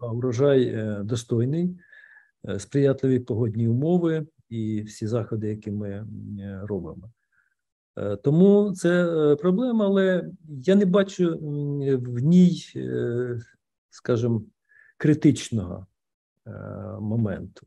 а 0.00 0.12
урожай 0.12 0.86
достойний, 1.04 1.76
сприятливі 2.58 3.18
погодні 3.20 3.68
умови 3.68 4.26
і 4.50 4.82
всі 4.82 5.06
заходи, 5.06 5.48
які 5.48 5.70
ми 5.70 5.88
е, 5.90 6.06
робимо. 6.62 7.10
Е, 7.96 8.16
тому 8.16 8.72
це 8.72 9.04
е, 9.04 9.36
проблема, 9.36 9.84
але 9.84 10.30
я 10.48 10.74
не 10.74 10.84
бачу 10.86 11.38
в 12.02 12.18
ній, 12.18 12.64
скажімо, 13.90 14.42
критичного 14.96 15.86
моменту. 17.00 17.66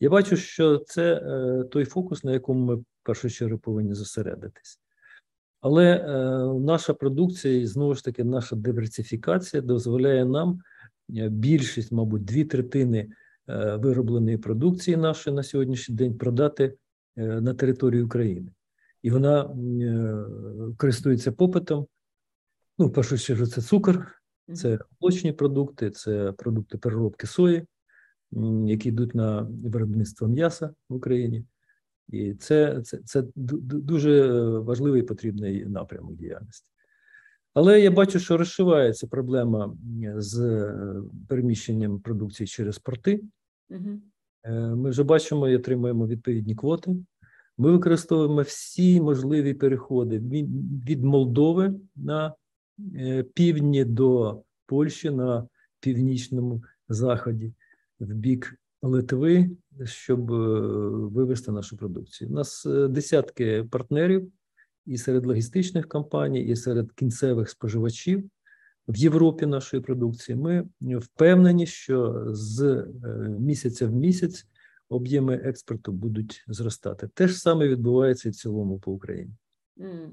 Я 0.00 0.10
бачу, 0.10 0.36
що 0.36 0.78
це 0.78 1.20
той 1.70 1.84
фокус, 1.84 2.24
на 2.24 2.32
якому 2.32 2.64
ми 2.64 2.74
в 2.74 2.84
першу 3.02 3.30
чергу 3.30 3.58
повинні 3.58 3.94
зосередитись. 3.94 4.80
Але 5.60 6.04
наша 6.60 6.94
продукція 6.94 7.54
і 7.54 7.66
знову 7.66 7.94
ж 7.94 8.04
таки 8.04 8.24
наша 8.24 8.56
диверсифікація 8.56 9.62
дозволяє 9.62 10.24
нам 10.24 10.60
більшість, 11.30 11.92
мабуть, 11.92 12.24
дві 12.24 12.44
третини 12.44 13.08
виробленої 13.46 14.38
продукції 14.38 14.96
нашої 14.96 15.36
на 15.36 15.42
сьогоднішній 15.42 15.94
день 15.94 16.18
продати 16.18 16.74
е, 17.16 17.40
на 17.40 17.54
територію 17.54 18.06
України. 18.06 18.52
І 19.02 19.10
вона 19.10 19.42
е, 19.42 20.24
користується 20.76 21.32
попитом. 21.32 21.86
Ну, 22.78 22.86
в 22.86 22.92
першу 22.92 23.18
чергу, 23.18 23.46
це 23.46 23.62
цукор, 23.62 24.06
це 24.54 24.78
молочні 25.00 25.32
продукти, 25.32 25.90
це 25.90 26.32
продукти 26.32 26.78
переробки 26.78 27.26
сої. 27.26 27.66
які 28.66 28.88
йдуть 28.88 29.14
на 29.14 29.48
виробництво 29.64 30.28
м'яса 30.28 30.74
в 30.88 30.94
Україні. 30.94 31.44
І 32.08 32.34
це, 32.34 32.82
це, 32.82 32.98
це 33.04 33.24
дуже 33.34 34.32
важливий 34.58 35.02
і 35.02 35.04
потрібний 35.04 35.66
напрямок 35.66 36.14
діяльності. 36.16 36.70
Але 37.54 37.80
я 37.80 37.90
бачу, 37.90 38.18
що 38.18 38.36
розшивається 38.36 39.06
проблема 39.06 39.76
з 40.16 40.40
е, 40.40 41.02
переміщенням 41.28 42.00
продукції 42.00 42.46
через 42.46 42.78
порти. 42.78 43.20
Угу. 43.70 44.00
Ми 44.76 44.90
вже 44.90 45.02
бачимо 45.02 45.48
і 45.48 45.56
отримуємо 45.56 46.06
відповідні 46.06 46.54
квоти. 46.54 46.96
Ми 47.58 47.72
використовуємо 47.72 48.42
всі 48.42 49.00
можливі 49.00 49.54
переходи 49.54 50.18
від 50.88 51.04
Молдови 51.04 51.74
на 51.96 52.34
е, 52.96 53.22
півдні 53.22 53.84
до 53.84 54.42
Польщі 54.66 55.10
на 55.10 55.48
північному 55.80 56.62
заході 56.88 57.52
в 58.00 58.14
бік 58.14 58.58
Литви, 58.82 59.50
щоб 59.84 60.30
вивести 61.12 61.52
нашу 61.52 61.76
продукцію. 61.76 62.30
У 62.30 62.32
нас 62.32 62.66
десятки 62.88 63.64
партнерів 63.70 64.32
і 64.86 64.98
серед 64.98 65.26
логістичних 65.26 65.88
компаній, 65.88 66.44
і 66.44 66.56
серед 66.56 66.92
кінцевих 66.92 67.50
споживачів 67.50 68.30
в 68.88 68.96
Європі 68.96 69.46
нашої 69.46 69.82
продукції. 69.82 70.36
Ми 70.36 70.68
впевнені, 70.80 71.66
що 71.66 72.24
з 72.28 72.62
е, 72.62 72.86
місяця 73.40 73.86
в 73.86 73.92
місяць 73.92 74.46
об'єми 74.88 75.34
експорту 75.34 75.92
будуть 75.92 76.44
зростати. 76.48 77.08
Те 77.14 77.28
ж 77.28 77.38
саме 77.38 77.68
відбувається 77.68 78.28
і 78.28 78.32
в 78.32 78.34
цілому 78.34 78.78
по 78.78 78.92
Україні. 78.92 79.32
Mm. 79.76 80.10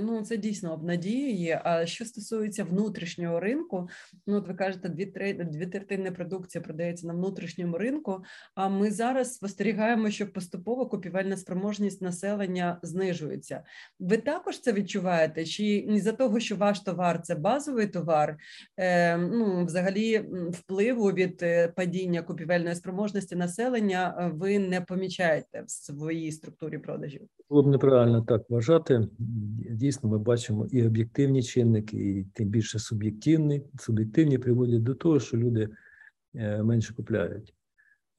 Ну, 0.00 0.22
це 0.22 0.36
дійсно 0.36 0.72
обнадіює. 0.72 1.60
А 1.64 1.86
що 1.86 2.04
стосується 2.04 2.64
внутрішнього 2.64 3.40
ринку, 3.40 3.88
ну 4.26 4.36
от 4.36 4.48
ви 4.48 4.54
кажете, 4.54 4.88
дві 4.88 5.04
дві 5.50 5.66
третини 5.66 6.10
продукції 6.10 6.62
продається 6.62 7.06
на 7.06 7.12
внутрішньому 7.12 7.78
ринку. 7.78 8.22
А 8.54 8.68
ми 8.68 8.90
зараз 8.90 9.34
спостерігаємо, 9.34 10.10
що 10.10 10.32
поступово 10.32 10.86
купівельна 10.86 11.36
спроможність 11.36 12.02
населення 12.02 12.78
знижується. 12.82 13.64
Ви 13.98 14.16
також 14.16 14.60
це 14.60 14.72
відчуваєте? 14.72 15.44
Чи 15.44 15.86
не 15.88 16.00
за 16.00 16.12
того, 16.12 16.40
що 16.40 16.56
ваш 16.56 16.80
товар 16.80 17.22
це 17.22 17.34
базовий 17.34 17.86
товар? 17.86 18.36
Е, 18.76 19.16
Ну, 19.16 19.64
взагалі, 19.64 20.18
впливу 20.50 21.12
від 21.12 21.42
е, 21.42 21.68
падіння 21.68 22.22
купівельної 22.22 22.74
спроможності 22.74 23.36
населення 23.36 24.32
ви 24.34 24.58
не 24.58 24.80
помічаєте 24.80 25.62
в 25.62 25.70
своїй 25.70 26.32
структурі 26.32 26.78
продажів? 26.78 27.22
Було 27.50 27.62
б 27.62 27.66
неправильно 27.66 28.22
так 28.22 28.42
вважати. 28.70 29.08
Дійсно, 29.70 30.10
ми 30.10 30.18
бачимо 30.18 30.66
і 30.70 30.86
об'єктивні 30.86 31.42
чинники, 31.42 31.96
і 31.96 32.24
тим 32.24 32.48
більше 32.48 32.78
суб'єктивні, 32.78 33.62
суб'єктивні 33.78 34.38
приводять 34.38 34.82
до 34.82 34.94
того, 34.94 35.20
що 35.20 35.36
люди 35.36 35.68
е, 36.34 36.62
менше 36.62 36.94
купляють. 36.94 37.54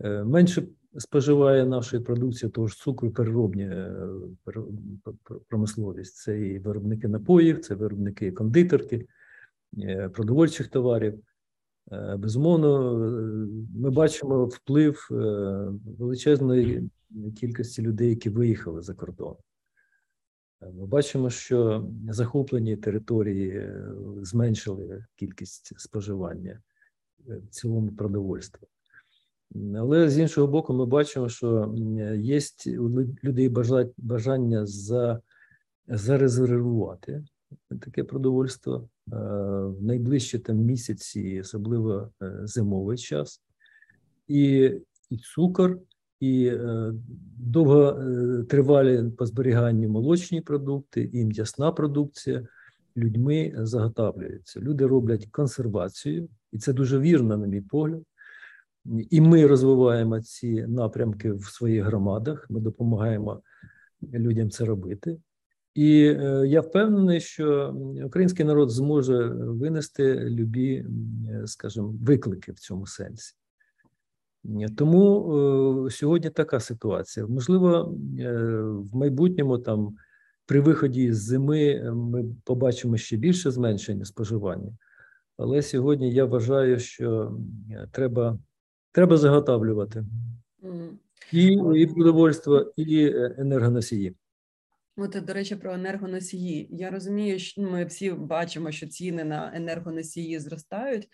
Е, 0.04 0.24
менше 0.24 0.64
споживає 0.98 1.66
нашої 1.66 2.04
продукції, 2.04 2.52
того 2.52 2.68
ж 2.68 2.78
цукру, 2.78 3.12
переробні 3.12 3.64
е, 3.64 3.96
промисловість. 5.50 6.16
Це 6.16 6.40
і 6.40 6.60
виробники 6.60 7.08
напоїв, 7.08 7.60
це 7.60 7.76
виробники 7.76 8.32
кондитерки, 8.32 9.06
продовольчих 10.14 10.68
товарів. 10.68 11.20
Безумовно, 12.18 12.94
ми 13.76 13.90
бачимо 13.90 14.46
вплив 14.46 15.08
величезної 16.00 16.90
кількості 17.40 17.82
людей, 17.82 18.10
які 18.10 18.30
виїхали 18.30 18.82
за 18.82 18.94
кордон. 18.94 19.36
Ми 20.62 20.86
бачимо, 20.86 21.30
що 21.30 21.88
захоплені 22.10 22.78
території 22.78 23.50
е, 23.50 23.84
зменшили 24.22 25.06
кількість 25.16 25.80
споживання 25.80 26.62
е, 27.30 27.38
в 27.38 27.50
цілому 27.50 27.92
продовольства. 27.92 28.68
Але 29.76 30.10
з 30.10 30.18
іншого 30.18 30.48
боку, 30.48 30.74
ми 30.74 30.86
бачимо, 30.86 31.30
що 31.30 31.76
є 32.18 32.40
у 32.80 32.90
людей 33.24 33.52
бажання 33.98 34.66
за, 34.66 35.22
зарезервувати 35.88 37.24
таке 37.82 38.04
продовольство 38.04 38.76
е, 38.76 39.16
в 39.66 39.84
найближчі 39.84 40.40
там 40.40 40.58
місяці, 40.58 41.40
особливо 41.42 42.12
зимовий 42.44 42.98
час, 42.98 43.42
і, 44.28 44.72
і 45.10 45.18
цукор 45.18 45.80
і 46.22 46.46
е, 46.46 46.94
довготривалі 47.38 49.04
по 49.18 49.26
зберіганню 49.26 49.90
молочні 49.90 50.42
продукти 50.42 51.10
і 51.14 51.26
м'ясна 51.26 51.72
продукція 51.72 52.48
людьми 52.98 53.54
заготавлюються. 53.58 54.60
Люди 54.60 54.88
роблять 54.88 55.28
консервацію, 55.32 56.30
і 56.52 56.58
це 56.58 56.74
дуже 56.74 57.00
вірно, 57.00 57.38
на 57.38 57.48
мій 57.48 57.62
погляд. 57.62 58.04
І 59.10 59.22
ми 59.22 59.48
розвиваємо 59.48 60.22
ці 60.22 60.68
напрямки 60.68 61.32
в 61.32 61.44
своїх 61.44 61.84
громадах. 61.84 62.46
Ми 62.50 62.60
допомагаємо 62.60 63.42
людям 64.14 64.50
це 64.50 64.66
робити. 64.66 65.18
І 65.74 66.04
е, 66.04 66.44
я 66.48 66.62
впевнений, 66.62 67.22
що 67.22 67.76
український 68.06 68.46
народ 68.46 68.70
зможе 68.70 69.28
винести 69.34 70.16
любі, 70.20 70.86
скажімо, 71.46 71.96
виклики 72.02 72.52
в 72.52 72.60
цьому 72.60 72.88
сенсі. 72.88 73.34
Тому 74.78 75.86
е, 75.88 75.90
сьогодні 75.92 76.30
така 76.30 76.60
ситуація. 76.60 77.28
Можливо, 77.28 77.96
е, 78.20 78.34
в 78.64 78.96
майбутньому 78.96 79.58
там 79.58 79.96
при 80.46 80.60
виході 80.60 81.14
з 81.14 81.24
зими 81.24 81.60
е, 81.60 81.92
ми 81.92 82.26
побачимо 82.44 82.98
ще 82.98 83.18
більше 83.18 83.52
зменшення 83.52 84.06
споживання, 84.06 84.72
але 85.38 85.62
сьогодні 85.62 86.12
я 86.12 86.26
вважаю, 86.26 86.80
що 86.80 87.38
треба 87.92 88.40
треба 88.92 89.18
заготавлювати 89.18 90.06
і, 91.32 91.60
і 91.76 91.88
продовольство, 91.88 92.74
і 92.76 93.06
енергоносії. 93.38 94.16
От, 94.98 95.26
до 95.26 95.34
речі, 95.34 95.56
про 95.56 95.74
енергоносії. 95.74 96.68
Я 96.72 96.90
розумію, 96.90 97.40
що 97.40 97.62
ми 97.62 97.86
всі 97.86 98.12
бачимо, 98.12 98.72
що 98.72 98.88
ціни 98.88 99.24
на 99.24 99.52
енергоносії 99.56 100.40
зростають, 100.40 101.08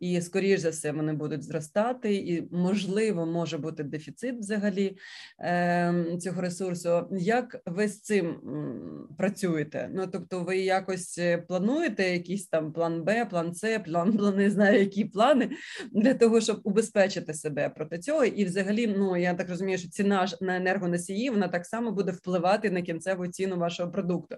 і 0.00 0.20
скоріш 0.20 0.60
за 0.60 0.70
все 0.70 0.92
вони 0.92 1.12
будуть 1.12 1.42
зростати, 1.42 2.14
і 2.14 2.48
можливо 2.52 3.26
може 3.26 3.58
бути 3.58 3.82
дефіцит 3.82 4.38
взагалі 4.38 4.96
е, 5.40 6.18
цього 6.20 6.40
ресурсу. 6.40 7.08
Як 7.12 7.62
ви 7.66 7.88
з 7.88 8.00
цим 8.00 8.40
працюєте? 9.18 9.90
Ну 9.94 10.06
тобто, 10.06 10.40
ви 10.40 10.58
якось 10.58 11.18
е, 11.18 11.38
плануєте 11.38 12.02
якийсь 12.10 12.46
там 12.46 12.72
план 12.72 13.04
Б, 13.04 13.24
план 13.24 13.54
С, 13.54 13.78
план 13.86 14.34
не 14.36 14.50
знаю, 14.50 14.80
які 14.80 15.04
плани 15.04 15.50
для 15.92 16.14
того, 16.14 16.40
щоб 16.40 16.60
убезпечити 16.64 17.34
себе 17.34 17.68
проти 17.68 17.98
цього, 17.98 18.24
і 18.24 18.44
взагалі, 18.44 18.86
ну 18.86 19.16
я 19.16 19.34
так 19.34 19.48
розумію, 19.48 19.78
що 19.78 19.88
ціна 19.88 20.26
ж 20.26 20.36
на 20.40 20.56
енергоносії 20.56 21.30
вона 21.30 21.48
так 21.48 21.66
само 21.66 21.92
буде 21.92 22.12
впливати 22.12 22.70
на 22.70 22.82
кінцеву 22.82 23.23
ціну 23.28 23.56
вашого 23.56 23.92
продукту 23.92 24.36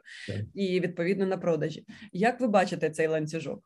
і 0.54 0.80
відповідно 0.80 1.26
на 1.26 1.36
продажі. 1.36 1.86
Як 2.12 2.40
ви 2.40 2.46
бачите 2.48 2.90
цей 2.90 3.06
ланцюжок? 3.06 3.62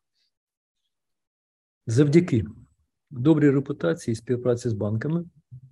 Завдяки 1.87 2.45
добрій 3.11 3.51
репутації 3.51 4.13
і 4.13 4.17
співпраці 4.17 4.69
з 4.69 4.73
банками 4.73 5.25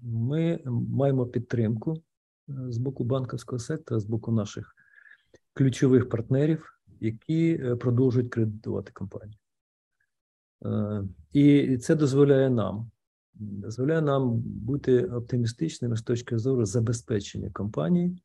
ми 0.03 0.61
маємо 0.91 1.27
підтримку 1.27 1.95
е, 1.95 2.53
з 2.69 2.79
боку 2.79 3.05
банківського 3.05 3.59
сектора, 3.59 4.01
з 4.01 4.05
боку 4.05 4.33
наших 4.33 4.75
ключових 5.53 6.09
партнерів, 6.09 6.81
які 7.01 7.61
е, 7.63 7.77
продовжують 7.77 8.31
кредитувати 8.31 8.93
компанію. 8.93 9.39
Е, 10.65 11.03
і 11.33 11.77
це 11.79 11.95
дозволяє 11.95 12.51
нам. 12.51 12.91
Дозволяє 13.35 14.03
нам 14.03 14.39
бути 14.41 15.05
оптимістичними 15.05 15.97
з 15.97 16.03
точки 16.03 16.39
зору 16.39 16.65
забезпечення 16.65 17.51
компанії 17.51 18.23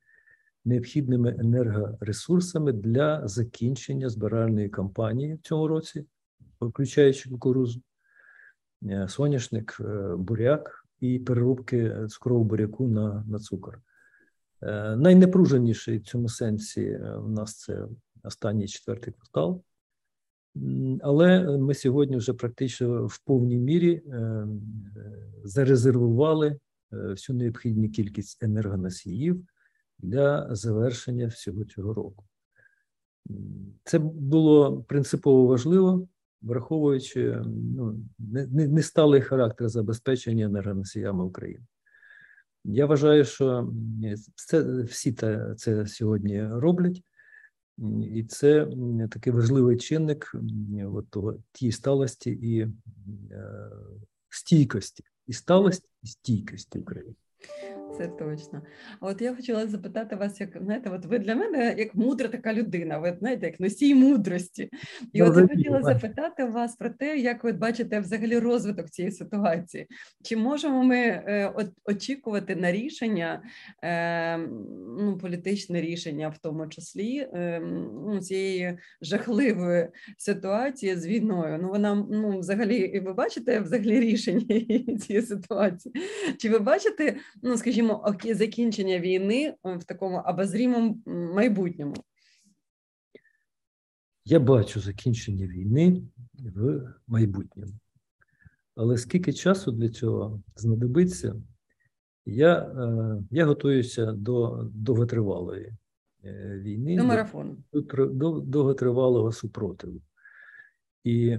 необхідними 0.65 1.35
енергоресурсами 1.39 2.71
для 2.71 3.27
закінчення 3.27 4.09
збиральної 4.09 4.69
кампанії 4.69 5.33
в 5.33 5.41
цьому 5.41 5.67
році, 5.67 6.05
включаючи 6.59 7.29
кукурузу, 7.29 7.81
е, 8.83 9.07
соняшник, 9.07 9.77
е, 9.79 10.15
буряк 10.15 10.85
і 10.99 11.19
переробки 11.19 12.07
цукрового 12.09 12.45
буряку 12.45 12.87
на, 12.87 13.25
на 13.27 13.39
цукор. 13.39 13.81
Е, 14.61 14.95
найнепруженіший 14.95 15.97
в 15.97 16.03
цьому 16.03 16.29
сенсі 16.29 16.99
в 17.15 17.29
нас 17.29 17.57
це 17.57 17.87
останній 18.23 18.67
четвертий 18.67 19.13
квартал. 19.13 19.63
Але 21.01 21.57
ми 21.57 21.73
сьогодні 21.73 22.17
вже 22.17 22.33
практично 22.33 23.07
в 23.07 23.19
повній 23.19 23.57
мірі 23.57 24.03
зарезервували 25.43 26.59
всю 26.91 27.37
необхідну 27.37 27.89
кількість 27.89 28.43
енергоносіїв 28.43 29.45
для 30.03 30.55
завершення 30.55 31.27
всього 31.27 31.65
цього 31.65 31.93
року. 31.93 32.25
Це 33.83 33.99
було 33.99 34.83
принципово 34.83 35.47
важливо, 35.47 36.07
враховуючи 36.41 37.41
ну, 37.47 37.99
несталий 38.49 39.21
характер 39.21 39.69
забезпечення 39.69 40.45
енергоносіями 40.45 41.23
України. 41.23 41.65
Я 42.65 42.85
вважаю, 42.85 43.25
що 43.25 43.73
це, 44.35 44.83
всі 44.83 45.13
це, 45.57 45.87
сьогодні 45.87 46.47
роблять, 46.47 47.01
і 48.01 48.23
це 48.23 48.67
такий 49.11 49.33
важливий 49.33 49.77
чинник 49.77 50.35
от 50.83 51.39
тієї 51.51 51.71
сталості 51.71 52.31
і 52.31 52.59
е, 52.61 52.69
стійкості 54.29 55.03
і 55.27 55.33
сталості, 55.33 55.89
і 56.03 56.07
стійкості 56.07 56.79
України. 56.79 57.15
Це 57.97 58.07
точно. 58.07 58.61
А 58.99 59.07
от 59.07 59.21
я 59.21 59.35
хотіла 59.35 59.67
запитати 59.67 60.15
вас, 60.15 60.41
як 60.41 60.57
знаєте, 60.61 60.89
от 60.89 61.05
ви 61.05 61.19
для 61.19 61.35
мене 61.35 61.75
як 61.77 61.95
мудра 61.95 62.27
така 62.27 62.53
людина, 62.53 62.97
ви 62.97 63.15
знаєте, 63.19 63.45
як 63.45 63.59
носій 63.59 63.95
мудрості. 63.95 64.69
І 65.13 65.23
от 65.23 65.37
я 65.37 65.47
хотіла 65.47 65.81
запитати 65.81 66.45
вас 66.45 66.75
про 66.75 66.89
те, 66.89 67.17
як 67.17 67.43
ви 67.43 67.51
бачите 67.51 67.99
взагалі 67.99 68.39
розвиток 68.39 68.89
цієї 68.89 69.11
ситуації. 69.11 69.87
Чи 70.23 70.37
можемо 70.37 70.83
ми 70.83 70.97
е, 70.97 71.53
от, 71.55 71.67
очікувати 71.85 72.55
на 72.55 72.71
рішення, 72.71 73.43
е, 73.83 74.37
ну, 74.99 75.17
політичне 75.21 75.81
рішення, 75.81 76.29
в 76.29 76.37
тому 76.37 76.67
числі 76.67 77.17
е, 77.17 77.59
ну, 78.05 78.19
цієї 78.19 78.77
жахливої 79.01 79.87
ситуації 80.17 80.95
з 80.95 81.07
війною? 81.07 81.59
Ну 81.61 81.69
вона 81.69 81.95
ну, 82.09 82.39
взагалі, 82.39 82.99
ви 83.05 83.13
бачите 83.13 83.59
взагалі 83.59 83.99
рішення 83.99 84.41
цієї 84.99 85.25
ситуації? 85.25 85.95
Чи 86.37 86.49
ви 86.49 86.59
бачите, 86.59 87.15
ну 87.43 87.57
скажімо, 87.57 87.82
окі- 87.91 88.33
закінчення 88.33 88.99
війни 88.99 89.55
в 89.63 89.83
такому 89.83 90.21
обозрімому 90.25 91.01
майбутньому? 91.07 91.95
Я 94.25 94.39
бачу 94.39 94.79
закінчення 94.79 95.47
війни 95.47 96.01
в 96.33 96.83
майбутньому. 97.07 97.73
Але 98.75 98.97
скільки 98.97 99.33
часу 99.33 99.71
для 99.71 99.89
цього 99.89 100.41
знадобиться, 100.55 101.35
я, 102.25 102.57
е, 102.57 103.23
я 103.31 103.45
готуюся 103.45 104.11
до 104.11 104.69
довготривалої 104.73 105.73
е, 106.23 106.59
війни, 106.63 106.97
До 106.97 107.03
марафону. 107.03 107.57
до, 107.73 107.81
до 108.05 108.39
довготривалого 108.39 109.31
супротиву. 109.31 110.01
І, 111.03 111.37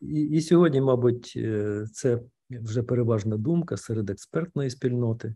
і, 0.00 0.20
і 0.22 0.40
сьогодні, 0.40 0.80
мабуть, 0.80 1.32
е, 1.36 1.84
це 1.92 2.20
вже 2.50 2.82
переважна 2.82 3.36
думка 3.36 3.76
серед 3.76 4.10
експертної 4.10 4.70
спільноти, 4.70 5.34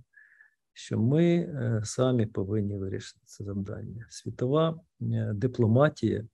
що 0.75 0.99
ми 0.99 1.25
е, 1.25 1.81
самі 1.85 2.27
повинні 2.27 2.77
вирішити 2.77 3.21
це 3.25 3.45
завдання. 3.45 4.07
Світова 4.09 4.81
е, 5.01 5.33
дипломатія 5.35 6.25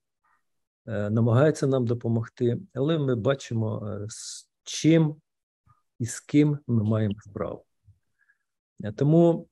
е, 0.87 1.09
намагається 1.09 1.67
нам 1.67 1.85
допомогти, 1.85 2.59
але 2.73 2.99
ми 2.99 3.15
бачимо, 3.15 3.99
з 4.09 4.49
чим 4.63 5.15
і 5.99 6.05
з 6.05 6.19
ким 6.19 6.59
ми 6.67 6.83
маємо 6.83 7.15
справу. 7.19 7.65
Тому 8.95 9.47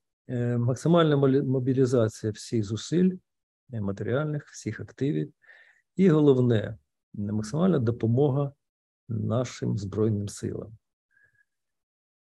максимальна 0.58 1.18
мобілізація 1.44 2.32
всіх 2.32 2.64
зусиль, 2.64 3.12
матеріальних, 3.70 4.48
всіх 4.48 4.80
активів, 4.80 5.34
і 5.96 6.10
головне 6.10 6.78
максимальна 7.14 7.80
допомога 7.80 8.54
нашим 9.10 9.78
Збройним 9.78 10.30
силам. 10.30 10.78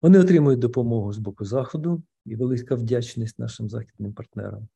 Вони 0.01 0.19
отримують 0.19 0.59
допомогу 0.59 1.13
з 1.13 1.17
боку 1.17 1.45
Заходу 1.45 2.03
і 2.29 2.35
велика 2.35 2.75
вдячність 2.75 3.39
нашим 3.39 3.69
західним 3.69 4.13
партнерам. 4.13 4.67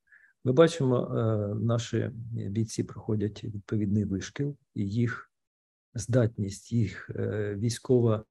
Ми 0.44 0.52
бачимо, 0.52 0.98
е, 0.98 1.56
наші 1.56 2.10
бійці 2.32 2.84
проходять 2.84 3.44
відповідний 3.44 4.06
вишкіл, 4.06 4.58
і 4.76 4.90
їх 4.90 5.32
здатність, 5.94 6.72
їх 6.72 7.10
е, 7.16 7.56
військова 7.56 8.26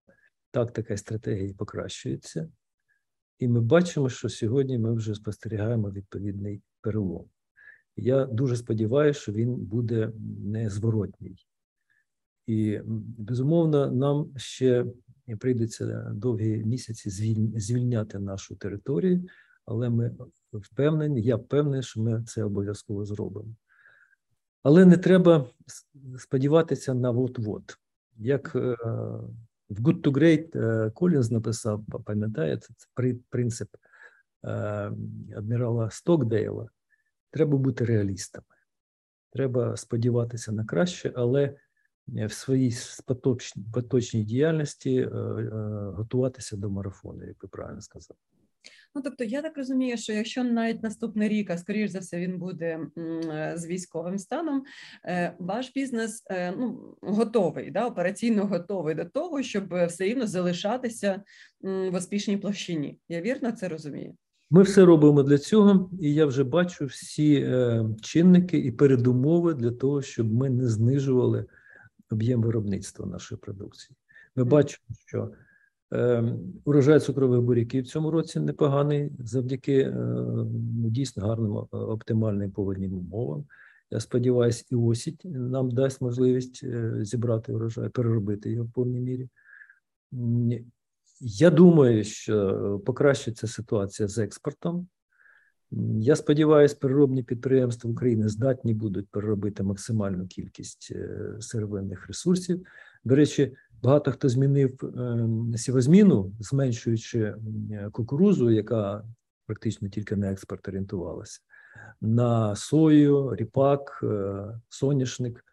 тактика 0.51 0.95
і 0.95 0.97
стратегія 0.97 1.55
покращується. 1.55 2.49
І 3.39 3.49
ми 3.49 3.61
бачимо, 3.61 4.09
що 4.09 4.29
сьогодні 4.29 4.79
ми 4.79 4.95
вже 4.95 5.15
спостерігаємо 5.15 5.91
відповідний 5.91 6.63
перелом. 6.81 7.25
Я 7.97 8.27
дуже 8.27 8.57
сподіваюся, 8.57 9.21
що 9.21 9.33
він 9.33 9.55
буде 9.55 10.13
незворотній. 10.45 11.37
І 12.47 12.81
безумовно, 13.19 13.91
нам 13.91 14.33
ще 14.37 14.87
прийдеться 15.39 16.13
довгі 16.15 16.65
місяці 16.65 17.11
звільняти 17.61 18.19
нашу 18.19 18.57
територію, 18.57 19.25
але 19.67 19.91
ми 19.91 20.17
впевнені, 20.53 21.23
я 21.23 21.37
впевнений, 21.37 21.83
що 21.83 22.01
ми 22.01 22.23
це 22.23 22.45
обов'язково 22.45 23.05
зробимо. 23.05 23.55
Але 24.63 24.85
не 24.85 24.97
треба 24.97 25.47
сподіватися 26.19 26.95
на 26.95 27.11
вот-вот. 27.11 27.79
Як 28.17 28.53
е, 28.55 28.77
в 29.71 29.81
Good 29.81 30.01
to 30.01 30.11
Great 30.11 30.59
е, 30.59 30.91
Колінз 30.91 31.31
написав, 31.31 31.85
пам'ятаєте, 32.05 32.67
це 32.77 33.15
принцип 33.31 33.69
е, 34.45 34.49
адмірала 35.37 35.91
Стокдейла. 35.91 36.69
Треба 37.31 37.59
бути 37.59 37.85
реалістами. 37.85 38.45
Треба 39.31 39.77
сподіватися 39.77 40.53
на 40.53 40.65
краще, 40.65 41.13
але 41.17 41.43
е, 41.45 41.59
в 42.09 42.33
своїй 42.33 42.75
поточній, 43.07 43.65
поточній 43.73 44.25
діяльності 44.25 44.97
е, 44.97 45.05
е, 45.05 45.51
готуватися 45.97 46.57
до 46.57 46.71
марафону, 46.71 47.25
як 47.27 47.43
ви 47.43 47.49
правильно 47.49 47.81
сказали. 47.81 48.19
Ну 48.95 49.03
тобто, 49.03 49.25
я 49.25 49.43
так 49.43 49.57
розумію, 49.57 49.97
що 49.97 50.13
якщо 50.13 50.45
навіть 50.45 50.83
наступний 50.83 51.29
рік, 51.29 51.51
а 51.51 51.59
скоріш 51.59 51.91
за 51.91 51.99
все, 51.99 52.21
він 52.21 52.39
буде 52.39 52.81
е, 52.99 53.53
з 53.57 53.67
військовим 53.67 54.19
станом, 54.19 54.63
е, 55.05 55.35
ваш 55.39 55.73
бізнес 55.75 56.25
е, 56.31 56.53
ну 56.59 56.97
готовий, 57.03 57.71
да, 57.71 57.87
операційно 57.87 58.47
готовий 58.47 58.95
до 58.95 59.05
того, 59.05 59.43
щоб 59.43 59.75
е, 59.75 59.87
все 59.87 60.05
рівно 60.05 60.27
залишатися 60.27 61.23
в 61.61 61.97
успішній 61.97 62.37
площині. 62.37 62.99
Я 63.09 63.21
вірно 63.21 63.53
це 63.53 63.69
розумію? 63.69 64.15
Ми 64.51 64.63
все 64.63 64.85
робимо 64.85 65.23
для 65.23 65.39
цього, 65.39 65.91
і 66.01 66.15
я 66.15 66.27
вже 66.27 66.45
бачу 66.45 66.87
всі 66.87 67.35
е, 67.35 67.85
чинники 68.03 68.59
і 68.59 68.73
передумови 68.73 69.55
для 69.55 69.71
того, 69.71 70.03
щоб 70.03 70.33
ми 70.33 70.51
не 70.51 70.69
знижували 70.69 71.47
об'єм 72.13 72.43
виробництва 72.43 73.07
нашої 73.07 73.39
продукції. 73.39 73.97
Ми 74.37 74.45
бачимо, 74.45 74.85
що 75.07 75.31
е, 75.93 76.25
урожай 76.65 77.01
цукрових 77.01 77.41
буряків 77.41 77.85
в 77.85 77.87
цьому 77.87 78.11
році 78.11 78.41
непоганий 78.41 79.13
завдяки 79.19 79.81
е, 79.81 79.93
ну, 79.93 80.91
дійсно 80.91 81.27
гарним 81.27 81.57
е, 81.57 81.77
оптимальним 81.77 82.51
погодним 82.51 82.95
умовам. 82.95 83.45
Я 83.91 84.01
сподіваюся, 84.01 84.65
і 84.71 84.75
осінь 84.75 85.19
нам 85.25 85.71
дасть 85.71 86.01
можливість 86.01 86.61
е, 86.65 87.05
зібрати 87.05 87.53
урожай, 87.53 87.89
переробити 87.89 88.53
його 88.53 88.65
в 88.65 88.73
повній 88.73 89.01
мірі. 89.01 89.29
Я 91.21 91.51
думаю, 91.51 92.05
що 92.05 92.81
покращиться 92.87 93.47
ситуація 93.47 94.09
з 94.09 94.19
експортом. 94.19 94.89
Я 96.01 96.17
сподіваюся, 96.17 96.77
переробні 96.81 97.23
підприємства 97.23 97.91
України 97.91 98.29
здатні 98.29 98.75
будуть 98.75 99.09
переробити 99.09 99.63
максимальну 99.63 100.27
кількість 100.27 100.89
е, 100.91 101.37
сировинних 101.41 102.07
ресурсів. 102.07 102.67
До 103.05 103.15
речі, 103.15 103.53
багато 103.83 104.13
хто 104.13 104.29
змінив 104.29 104.85
е, 104.85 105.59
сівозміну, 105.59 106.33
зменшуючи 106.41 107.35
кукурузу, 107.93 108.51
яка 108.51 109.05
практично 109.47 109.89
тільки 109.89 110.17
на 110.17 110.33
експорт 110.33 110.69
орієнтувалася, 110.69 111.41
на 112.01 112.57
сою, 112.57 113.35
ріпак, 113.35 114.01
е, 114.03 114.61
соняшник, 114.69 115.45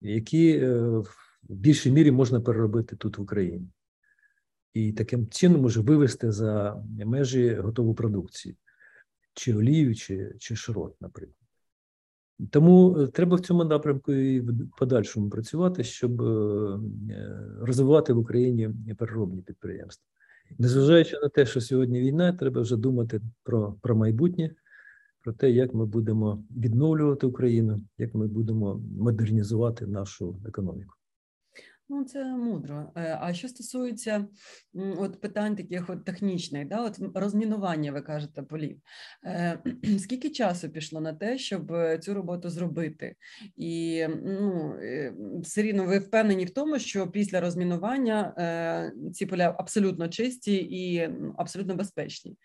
які 0.00 0.50
е, 0.50 0.78
в 0.78 1.16
більшій 1.48 1.90
мірі 1.90 2.10
можна 2.10 2.40
переробити 2.40 2.96
тут 2.96 3.18
в 3.18 3.22
Україні 3.22 3.68
і 4.74 4.92
таким 4.92 5.28
чином 5.28 5.60
може 5.60 5.80
вивести 5.80 6.32
за 6.32 6.82
межі 7.04 7.54
готову 7.54 7.94
продукцію, 7.94 8.54
чи 9.34 9.54
олію, 9.54 9.94
чи, 9.94 10.34
чи 10.38 10.56
широт, 10.56 11.00
наприклад. 11.00 11.36
Тому 12.50 12.98
е, 12.98 13.06
треба 13.06 13.36
в 13.36 13.40
цьому 13.40 13.64
напрямку 13.64 14.12
і 14.12 14.40
в 14.40 14.70
подальшому 14.78 15.30
працювати, 15.30 15.84
щоб 15.84 16.22
е, 16.22 16.24
е, 17.10 17.40
розвивати 17.60 18.12
в 18.12 18.18
Україні 18.18 18.70
переробні 18.98 19.42
підприємства. 19.42 20.06
Незважаючи 20.58 21.18
на 21.22 21.28
те, 21.28 21.46
що 21.46 21.60
сьогодні 21.60 22.00
війна, 22.00 22.32
треба 22.32 22.60
вже 22.60 22.76
думати 22.76 23.20
про, 23.42 23.72
про 23.82 23.96
майбутнє, 23.96 24.50
про 25.22 25.32
те, 25.32 25.50
як 25.50 25.74
ми 25.74 25.86
будемо 25.86 26.44
відновлювати 26.56 27.26
Україну, 27.26 27.80
як 27.98 28.14
ми 28.14 28.26
будемо 28.26 28.82
модернізувати 28.98 29.86
нашу 29.86 30.40
економіку. 30.46 30.93
Ну, 31.88 32.04
це 32.04 32.24
мудро. 32.24 32.92
Е, 32.96 33.18
А 33.20 33.34
що 33.34 33.48
стосується 33.48 34.26
от 34.74 35.20
питань 35.20 35.56
таких 35.56 35.90
от 35.90 36.04
технічних, 36.04 36.68
да, 36.68 36.80
от 36.80 37.00
розмінування, 37.14 37.92
ви 37.92 38.00
кажете, 38.00 38.42
полів. 38.42 38.80
Е, 39.24 39.58
Скільки 39.98 40.30
часу 40.30 40.68
пішло 40.68 41.00
на 41.00 41.12
те, 41.12 41.38
щоб 41.38 41.72
е, 41.72 41.98
цю 41.98 42.14
роботу 42.14 42.50
зробити? 42.50 43.16
І 43.56 44.06
ну, 44.24 44.74
все 45.42 45.62
рівно 45.62 45.84
ви 45.84 45.98
впевнені 45.98 46.44
в 46.44 46.50
тому, 46.50 46.78
що 46.78 47.08
після 47.10 47.40
розмінування 47.40 48.34
ці 49.12 49.26
поля 49.26 49.54
абсолютно 49.58 50.08
чисті 50.08 50.54
і 50.54 51.10
абсолютно 51.36 51.74
безпечні. 51.74 52.36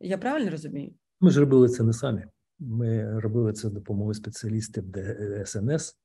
Я 0.00 0.18
правильно 0.18 0.50
розумію? 0.50 0.94
Ми 1.20 1.30
ж 1.30 1.40
робили 1.40 1.68
це 1.68 1.82
не 1.82 1.92
самі. 1.92 2.24
Ми 2.58 3.20
робили 3.20 3.52
це 3.52 3.68
з 3.68 3.72
допомогою 3.72 4.14
спеціалістів 4.14 4.84
ДСНС. 4.84 6.01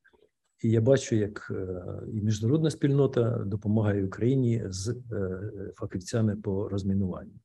І 0.63 0.72
я 0.72 0.82
бачу, 0.82 1.15
як 1.15 1.52
е, 1.52 1.84
і 2.13 2.22
міжнародна 2.22 2.70
спільнота 2.70 3.43
допомагає 3.46 4.06
Україні 4.06 4.63
з 4.65 4.89
е, 4.89 5.41
фахівцями 5.76 6.36
по 6.36 6.70
розмінуванню. 6.70 7.39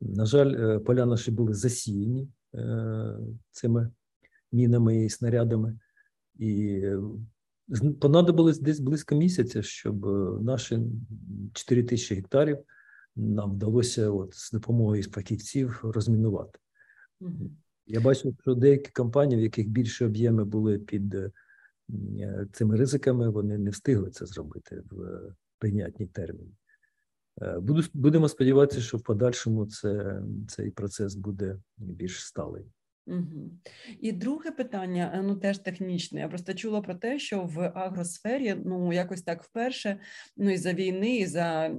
На 0.00 0.26
жаль, 0.26 0.54
е, 0.54 0.78
поля 0.78 1.06
наші 1.06 1.30
були 1.30 1.54
засіяні 1.54 2.28
цими 3.50 3.90
мінами 4.52 5.04
і 5.04 5.10
снарядами, 5.10 5.78
і 6.38 6.82
понадобилось 8.00 8.60
десь 8.60 8.80
близько 8.80 9.14
місяця, 9.14 9.62
щоб 9.62 10.06
наші 10.42 10.78
4 11.52 11.82
тисячі 11.82 12.14
гектарів 12.14 12.58
нам 13.16 13.52
вдалося 13.52 14.10
от, 14.10 14.34
з 14.34 14.52
допомогою 14.52 15.02
фахівців 15.02 15.80
розмінувати. 15.82 16.58
Я 17.86 18.00
бачив, 18.00 18.36
що 18.40 18.54
деякі 18.54 18.90
компанії, 18.90 19.40
в 19.40 19.42
яких 19.42 19.68
більше 19.68 20.06
об'єми 20.06 20.44
були 20.44 20.78
під 20.78 21.16
цими 22.52 22.76
ризиками, 22.76 23.30
вони 23.30 23.58
не 23.58 23.70
встигли 23.70 24.10
це 24.10 24.26
зробити 24.26 24.82
в 24.90 25.20
прийнятні 25.58 26.06
терміни. 26.06 26.52
Буду, 27.58 27.82
будемо 27.94 28.28
сподіватися, 28.28 28.80
що 28.80 28.96
в 28.96 29.02
подальшому 29.02 29.66
це, 29.66 30.22
цей 30.48 30.70
процес 30.70 31.14
буде 31.14 31.58
більш 31.76 32.26
сталий. 32.26 32.66
Угу. 33.06 33.50
І 34.00 34.12
друге 34.12 34.50
питання, 34.50 35.12
е, 35.14 35.22
ну 35.22 35.36
теж 35.36 35.58
технічне. 35.58 36.20
Я 36.20 36.28
просто 36.28 36.54
чула 36.54 36.80
про 36.80 36.94
те, 36.94 37.18
що 37.18 37.42
в 37.42 37.72
агросфері 37.74 38.56
ну 38.64 38.92
якось 38.92 39.22
так 39.22 39.42
вперше, 39.42 40.00
ну 40.36 40.50
і 40.50 40.56
за 40.56 40.72
війни, 40.72 41.16
і 41.16 41.26
за 41.26 41.70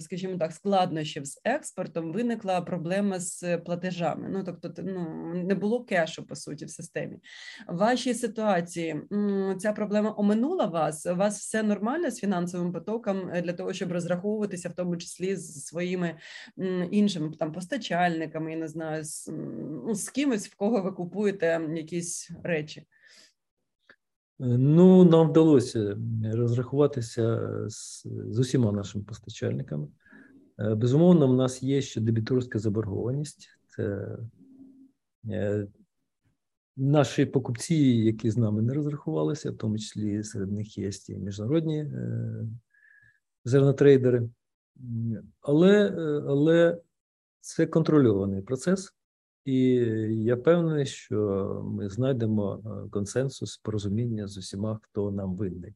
скажімо 0.00 0.38
так, 0.38 0.52
складнощів 0.52 1.26
з 1.26 1.40
експортом 1.44 2.12
виникла 2.12 2.60
проблема 2.60 3.20
з 3.20 3.58
платежами. 3.58 4.28
Ну 4.28 4.44
тобто, 4.44 4.82
ну 4.82 5.34
не 5.34 5.54
було 5.54 5.84
кешу 5.84 6.26
по 6.26 6.36
суті 6.36 6.64
в 6.64 6.70
системі. 6.70 7.18
В 7.68 7.76
вашій 7.76 8.14
ситуації 8.14 9.02
ця 9.58 9.72
проблема 9.72 10.14
оминула 10.16 10.66
вас. 10.66 11.06
У 11.06 11.16
вас 11.16 11.38
все 11.38 11.62
нормально 11.62 12.10
з 12.10 12.18
фінансовим 12.18 12.72
потоком 12.72 13.30
е, 13.34 13.42
для 13.42 13.52
того, 13.52 13.72
щоб 13.72 13.92
розраховуватися, 13.92 14.68
в 14.68 14.74
тому 14.74 14.96
числі 14.96 15.36
з 15.36 15.64
своїми 15.64 16.16
іншими 16.90 17.32
там 17.38 17.52
постачальниками, 17.52 18.50
я 18.50 18.56
не 18.56 18.68
знаю, 18.68 19.04
з, 19.04 19.28
ну, 19.86 19.94
з 19.94 20.10
кимось 20.32 20.48
в 20.48 20.56
кого 20.56 20.82
ви 20.82 20.92
купуєте 20.92 21.68
якісь 21.74 22.30
речі? 22.42 22.80
Е, 22.80 22.86
ну, 24.38 25.04
нам 25.04 25.28
вдалося 25.28 25.98
розрахуватися 26.24 27.48
з, 27.68 28.06
з 28.28 28.38
усіма 28.38 28.72
нашими 28.72 29.04
постачальниками. 29.04 29.88
Е, 30.58 30.74
безумовно, 30.74 31.28
в 31.28 31.36
нас 31.36 31.62
є 31.62 31.82
ще 31.82 32.00
дебіторська 32.00 32.58
заборгованість. 32.58 33.48
Це 33.66 34.16
е, 35.30 35.66
наші 36.76 37.26
покупці, 37.26 37.74
які 37.84 38.30
з 38.30 38.36
нами 38.36 38.62
не 38.62 38.74
розрахувалися, 38.74 39.50
в 39.50 39.56
тому 39.56 39.78
числі 39.78 40.22
серед 40.22 40.52
них 40.52 40.78
є 40.78 40.90
і 41.08 41.14
міжнародні 41.14 41.92
зернотрейдери. 43.44 44.28
Але, 45.40 45.90
але 46.28 46.80
це 47.40 47.66
контрольований 47.66 48.42
процес. 48.42 48.94
І 49.44 49.58
я 50.24 50.36
певний, 50.36 50.86
що 50.86 51.16
ми 51.64 51.88
знайдемо 51.88 52.62
е, 52.86 52.90
консенсус, 52.90 53.56
порозуміння 53.56 54.28
з 54.28 54.38
усіма, 54.38 54.80
хто 54.82 55.10
нам 55.10 55.36
винний. 55.36 55.74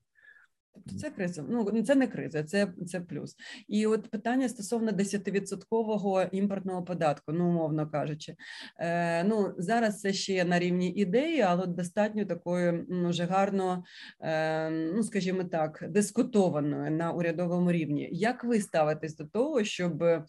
Тобто 0.85 1.01
це 1.01 1.11
криза. 1.11 1.45
Ну 1.49 1.83
це 1.83 1.95
не 1.95 2.07
криза, 2.07 2.43
це 2.45 2.73
це 2.87 3.01
плюс. 3.01 3.37
І 3.69 3.87
от 3.87 4.11
питання 4.11 4.49
стосовно 4.49 4.91
10% 4.93 6.29
імпортного 6.33 6.83
податку, 6.83 7.33
ну 7.33 7.49
умовно 7.49 7.91
кажучи, 7.91 8.37
Е, 8.79 9.25
ну 9.25 9.55
зараз 9.59 10.01
це 10.01 10.13
ще 10.13 10.45
на 10.45 10.59
рівні 10.59 10.91
ідеї, 10.91 11.41
але 11.41 11.67
достатньо 11.67 12.25
такої 12.25 12.85
ну, 12.89 13.09
вже 13.09 13.25
гарно, 13.25 13.85
е, 14.21 14.71
ну 14.71 15.03
скажімо 15.03 15.45
так, 15.45 15.85
дискутованої 15.89 16.91
на 16.91 17.13
урядовому 17.13 17.73
рівні. 17.73 18.09
Як 18.13 18.45
ви 18.45 18.61
ставитесь 18.61 19.17
до 19.17 19.25
того, 19.25 19.65
щоб 19.65 20.03
е, 20.03 20.25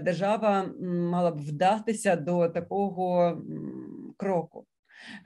держава 0.00 0.70
мала 1.10 1.30
б 1.30 1.40
вдатися 1.40 2.16
до 2.16 2.48
такого 2.48 3.38
кроку? 4.16 4.66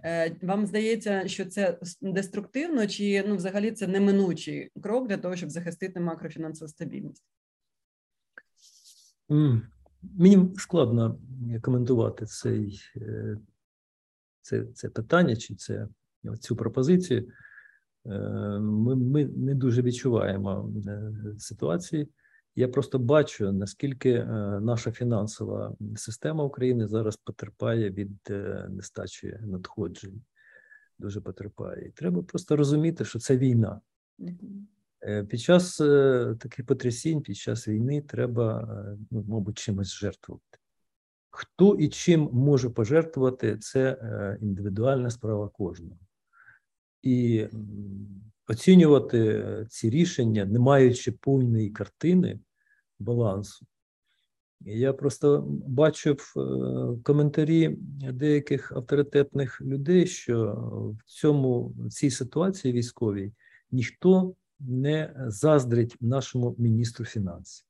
Е, 0.04 0.36
вам 0.42 0.66
здається, 0.66 1.28
що 1.28 1.44
це 1.44 1.78
деструктивно, 2.00 2.86
чи 2.86 3.24
ну, 3.28 3.36
взагалі 3.36 3.72
це 3.72 3.86
неминучий 3.86 4.70
крок 4.82 5.08
для 5.08 5.16
того, 5.16 5.36
щоб 5.36 5.50
захистити 5.50 6.00
макрофінансову 6.00 6.68
стабільність? 6.68 7.24
Мені 10.02 10.50
складно 10.56 11.20
коментувати 11.62 12.26
цей, 12.26 12.80
е, 12.96 13.36
це 14.40 14.64
це 14.64 14.88
питання 14.88 15.36
чи 15.36 15.54
це, 15.54 15.88
цю 16.40 16.56
пропозицію. 16.56 17.32
Е, 18.06 18.10
ми 18.60 18.96
ми 18.96 19.24
не 19.24 19.54
дуже 19.54 19.82
відчуваємо 19.82 20.72
ситуації. 21.38 22.08
Я 22.56 22.68
просто 22.68 22.98
бачу, 22.98 23.52
наскільки 23.52 24.10
е, 24.10 24.26
наша 24.60 24.92
фінансова 24.92 25.76
система 25.96 26.44
України 26.44 26.86
зараз 26.86 27.16
потерпає 27.16 27.90
від 27.90 28.18
е, 28.30 28.66
нестачі 28.70 29.38
надходжень. 29.42 30.22
Дуже 30.98 31.20
потерпає. 31.20 31.88
І 31.88 31.90
треба 31.90 32.22
просто 32.22 32.56
розуміти, 32.56 33.04
що 33.04 33.18
це 33.18 33.36
війна. 33.36 33.80
Е, 35.02 35.24
під 35.24 35.40
час 35.40 35.76
таких 36.38 36.66
потрясінь, 36.66 37.22
під 37.22 37.36
час 37.36 37.68
війни 37.68 38.02
треба, 38.02 38.68
ну, 39.10 39.24
мабуть, 39.28 39.58
чимось 39.58 39.92
жертвувати. 39.92 40.58
Хто 41.30 41.74
і 41.74 41.88
чим 41.88 42.28
може 42.32 42.70
пожертвувати, 42.70 43.58
це 43.58 43.98
індивідуальна 44.40 45.10
справа 45.10 45.48
кожного. 45.48 45.98
І 47.02 47.46
оцінювати 48.50 49.44
ці 49.68 49.90
рішення, 49.90 50.44
не 50.44 50.58
маючи 50.58 51.12
повної 51.12 51.70
картини 51.70 52.40
балансу. 52.98 53.66
Я 54.60 54.92
просто 54.92 55.44
бачив 55.66 56.34
е, 56.36 56.40
коментарі 57.02 57.76
деяких 58.12 58.72
авторитетних 58.72 59.60
людей, 59.60 60.06
що 60.06 60.54
в 60.98 61.04
цьому 61.04 61.74
в 61.78 61.88
цій 61.88 62.10
ситуації 62.10 62.74
військовій 62.74 63.32
ніхто 63.70 64.34
не 64.60 65.24
заздрить 65.26 65.96
нашому 66.00 66.54
міністру 66.58 67.04
фінансів. 67.04 67.66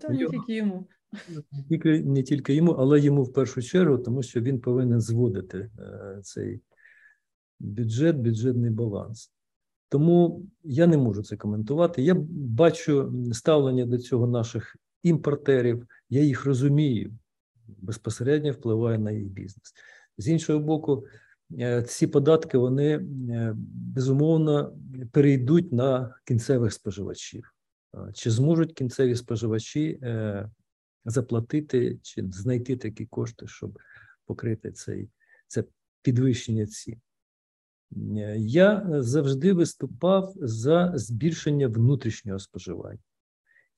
Та 0.00 0.08
не 0.08 0.26
тільки 0.26 0.56
йому. 0.56 0.86
Не 1.52 1.62
тільки, 1.68 2.00
не 2.00 2.22
тільки 2.22 2.54
йому, 2.54 2.72
але 2.72 3.00
йому 3.00 3.22
в 3.22 3.32
першу 3.32 3.62
чергу, 3.62 3.98
тому 3.98 4.22
що 4.22 4.40
він 4.40 4.60
повинен 4.60 5.00
зводити 5.00 5.70
е, 5.78 6.20
цей 6.22 6.60
бюджет, 7.60 8.16
бюджетний 8.16 8.70
баланс. 8.70 9.35
Тому 9.88 10.46
я 10.62 10.86
не 10.86 10.96
можу 10.96 11.22
це 11.22 11.36
коментувати. 11.36 12.02
Я 12.02 12.14
бачу 12.30 13.12
ставлення 13.32 13.86
до 13.86 13.98
цього 13.98 14.26
наших 14.26 14.76
імпортерів, 15.02 15.86
я 16.10 16.22
їх 16.22 16.44
розумію, 16.44 17.18
безпосередньо 17.66 18.52
впливає 18.52 18.98
на 18.98 19.10
їх 19.10 19.26
бізнес. 19.26 19.74
З 20.18 20.28
іншого 20.28 20.58
боку, 20.58 21.06
е, 21.60 21.82
ці 21.82 22.06
податки 22.06 22.58
вони 22.58 22.94
е, 22.94 23.54
безумовно 23.94 24.76
перейдуть 25.12 25.72
на 25.72 26.14
кінцевих 26.24 26.72
споживачів. 26.72 27.52
Чи 28.14 28.30
зможуть 28.30 28.72
кінцеві 28.72 29.14
споживачі 29.14 29.98
е, 30.02 30.50
заплатити 31.04 31.98
чи 32.02 32.24
знайти 32.32 32.76
такі 32.76 33.06
кошти, 33.06 33.46
щоб 33.46 33.78
покрити 34.26 34.72
цей, 34.72 35.08
це 35.46 35.64
підвищення 36.02 36.66
цін? 36.66 37.00
Я 38.38 38.86
завжди 38.88 39.52
виступав 39.52 40.32
за 40.36 40.92
збільшення 40.94 41.68
внутрішнього 41.68 42.38
споживання. 42.38 42.98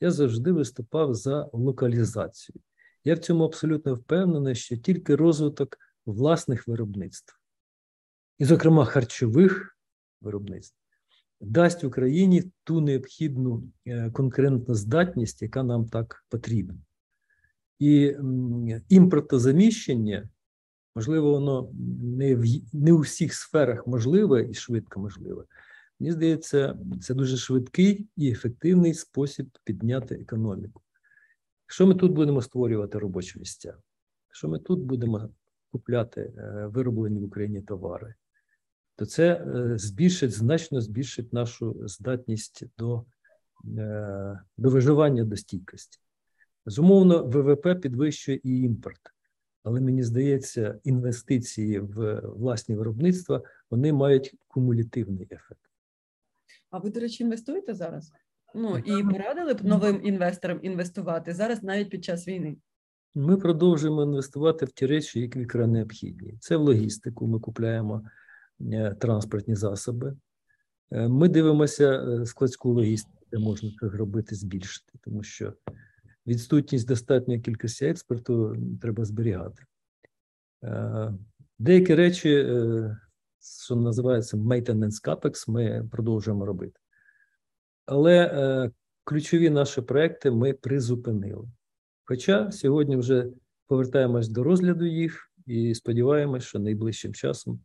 Я 0.01 0.11
завжди 0.11 0.53
виступав 0.53 1.15
за 1.15 1.51
локалізацію. 1.53 2.61
Я 3.05 3.15
в 3.15 3.19
цьому 3.19 3.45
абсолютно 3.45 3.95
впевнений, 3.95 4.55
що 4.55 4.77
тільки 4.77 5.17
розвиток 5.17 5.79
власних 6.07 6.69
виробництв, 6.69 7.39
і, 8.39 8.45
зокрема, 8.45 8.85
харчових 8.85 9.79
виробництв, 10.21 10.77
дасть 11.41 11.85
Україні 11.85 12.53
ту 12.65 12.81
необхідну 12.81 13.73
е, 13.87 14.13
здатність, 14.69 15.43
яка 15.43 15.63
нам 15.63 15.89
так 15.89 16.25
потрібна. 16.29 16.79
І 17.79 18.17
імпортозаміщення 18.89 20.29
Можливо, 20.99 21.31
воно 21.31 21.71
не 22.03 22.35
в 22.35 22.45
не 22.73 22.93
у 22.93 22.99
всіх 22.99 23.35
сферах 23.35 23.87
можливе 23.87 24.51
і 24.51 24.55
швидко 24.55 25.01
можливе. 25.01 25.45
Мені 26.01 26.13
здається, 26.13 26.79
це 27.01 27.15
дуже 27.15 27.37
швидкий 27.37 28.09
і 28.17 28.31
ефективний 28.31 28.95
спосіб 28.95 29.59
підняти 29.65 30.15
економіку. 30.15 30.83
Якщо 31.67 31.87
ми 31.87 31.95
тут 31.95 32.13
будемо 32.13 32.43
створювати 32.43 32.99
робочі 32.99 33.39
місця, 33.39 33.75
якщо 34.29 34.49
ми 34.49 34.59
тут 34.59 34.81
будемо 34.81 35.31
купляти 35.71 36.21
е, 36.21 36.67
вироблені 36.67 37.19
в 37.19 37.25
Україні 37.25 37.63
товари, 37.63 38.15
то 38.97 39.07
це 39.07 39.35
е, 39.35 39.79
збільшить, 39.79 40.33
значно 40.33 40.81
збільшить 40.81 41.33
нашу 41.33 41.77
здатність 41.89 42.65
до, 42.79 43.05
е, 43.79 44.41
до 44.57 44.71
виживання 44.71 45.25
до 45.25 45.37
стійкості. 45.37 46.01
Безумовно, 46.65 47.25
ВВП 47.25 47.81
підвищує 47.81 48.41
і 48.45 48.61
імпорт 48.61 49.01
але 49.63 49.81
мені 49.81 50.03
здається, 50.03 50.81
інвестиції 50.85 51.81
в 51.81 52.21
власні 52.21 52.75
виробництва 52.75 53.43
вони 53.71 53.93
мають 53.93 54.35
кумулятивний 54.49 55.29
ефект. 55.31 55.61
А 56.71 56.79
ви, 56.79 56.91
до 56.91 57.01
речі, 57.01 57.25
інвестуєте 57.25 57.75
зараз? 57.75 58.13
Ну 58.55 58.79
і 58.79 59.05
порадили 59.05 59.55
б 59.55 59.65
новим 59.65 60.01
інвесторам 60.05 60.59
інвестувати 60.63 61.35
зараз, 61.35 61.63
навіть 61.63 61.91
під 61.91 62.05
час 62.05 62.29
війни. 62.29 62.57
Ми 63.15 63.37
продовжуємо 63.37 64.03
інвестувати 64.03 64.65
в 64.65 64.73
ті 64.73 64.87
речі, 64.87 65.21
які 65.21 65.45
вкрай 65.45 65.67
необхідні. 65.67 66.35
Це 66.41 66.57
в 66.57 66.61
логістику. 66.61 67.27
Ми 67.27 67.41
купуємо 67.41 68.03
е, 68.61 68.95
транспортні 69.01 69.55
засоби. 69.55 70.17
Е, 70.91 71.09
ми 71.09 71.29
дивимося 71.29 71.93
е, 71.93 72.27
складську 72.27 72.73
логістику, 72.73 73.25
де 73.33 73.39
можна 73.39 73.71
це 73.81 73.89
зробити, 73.89 74.35
збільшити, 74.35 74.93
тому 75.05 75.23
що 75.23 75.53
відсутність 76.29 76.89
достатньої 76.89 77.41
кількості 77.41 77.87
експорту 77.87 78.57
треба 78.83 79.05
зберігати. 79.05 79.65
Е, 80.65 81.15
деякі 81.59 81.95
речі, 81.95 82.35
е, 82.35 82.99
що 83.65 83.77
називається 83.77 84.37
maintenance 84.37 85.05
capex, 85.05 85.51
ми 85.51 85.89
продовжуємо 85.93 86.47
робити. 86.47 86.81
Але 87.87 88.71
ключові 89.05 89.51
наші 89.51 89.81
проекти 89.81 90.31
ми 90.31 90.53
призупинили. 90.53 91.49
Хоча 92.05 92.53
сьогодні 92.53 92.97
вже 92.97 93.27
повертаємось 93.67 94.29
до 94.29 94.43
розгляду 94.43 94.87
їх 94.87 95.33
і 95.47 95.75
сподіваємось, 95.75 96.45
що 96.45 96.59
найближчим 96.59 97.15
часом 97.15 97.61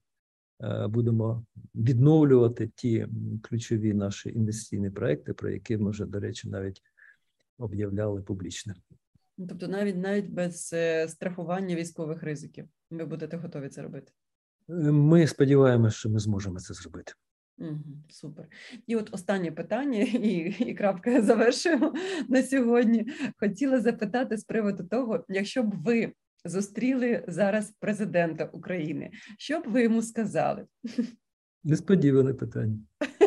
Е, 0.63 0.87
будемо 0.87 1.45
відновлювати 1.75 2.71
ті 2.75 3.07
ключові 3.41 3.93
наші 3.93 4.29
інвестиційні 4.29 4.89
проекти, 4.89 5.33
про 5.33 5.49
які 5.49 5.77
ми 5.77 5.89
вже, 5.89 6.05
до 6.05 6.19
речі, 6.19 6.49
навіть 6.49 6.81
об'являли 7.63 8.21
публічно. 8.21 8.73
Ну, 9.37 9.47
тобто, 9.47 9.67
навіть 9.67 9.97
навіть 9.97 10.29
без 10.29 10.69
е, 10.73 11.07
страхування 11.07 11.75
військових 11.75 12.23
ризиків, 12.23 12.67
ви 12.91 13.05
будете 13.05 13.37
готові 13.37 13.69
це 13.69 13.81
робити? 13.81 14.11
Е, 14.69 14.73
ми 14.91 15.27
сподіваємося, 15.27 15.97
що 15.97 16.09
ми 16.09 16.19
зможемо 16.19 16.59
це 16.59 16.73
зробити. 16.73 17.13
Угу, 17.57 17.79
Супер. 18.09 18.47
І 18.87 18.95
от 18.95 19.13
останнє 19.13 19.51
питання, 19.51 19.99
і 19.99 20.55
і 20.59 20.73
крапка 20.73 21.21
завершуємо 21.21 21.93
на 22.29 22.43
сьогодні. 22.43 23.07
Хотіла 23.37 23.81
запитати 23.81 24.37
з 24.37 24.43
приводу 24.43 24.83
того, 24.83 25.25
якщо 25.29 25.63
б 25.63 25.83
ви 25.83 26.13
зустріли 26.45 27.25
зараз 27.27 27.73
президента 27.79 28.45
України. 28.45 29.11
Що 29.37 29.59
б 29.59 29.63
ви 29.67 29.83
йому 29.83 30.01
сказали? 30.01 30.65
Несподіване 31.63 32.33
питання. 32.33 32.79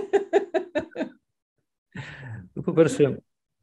Ну, 2.55 2.63
По-перше, 2.63 3.19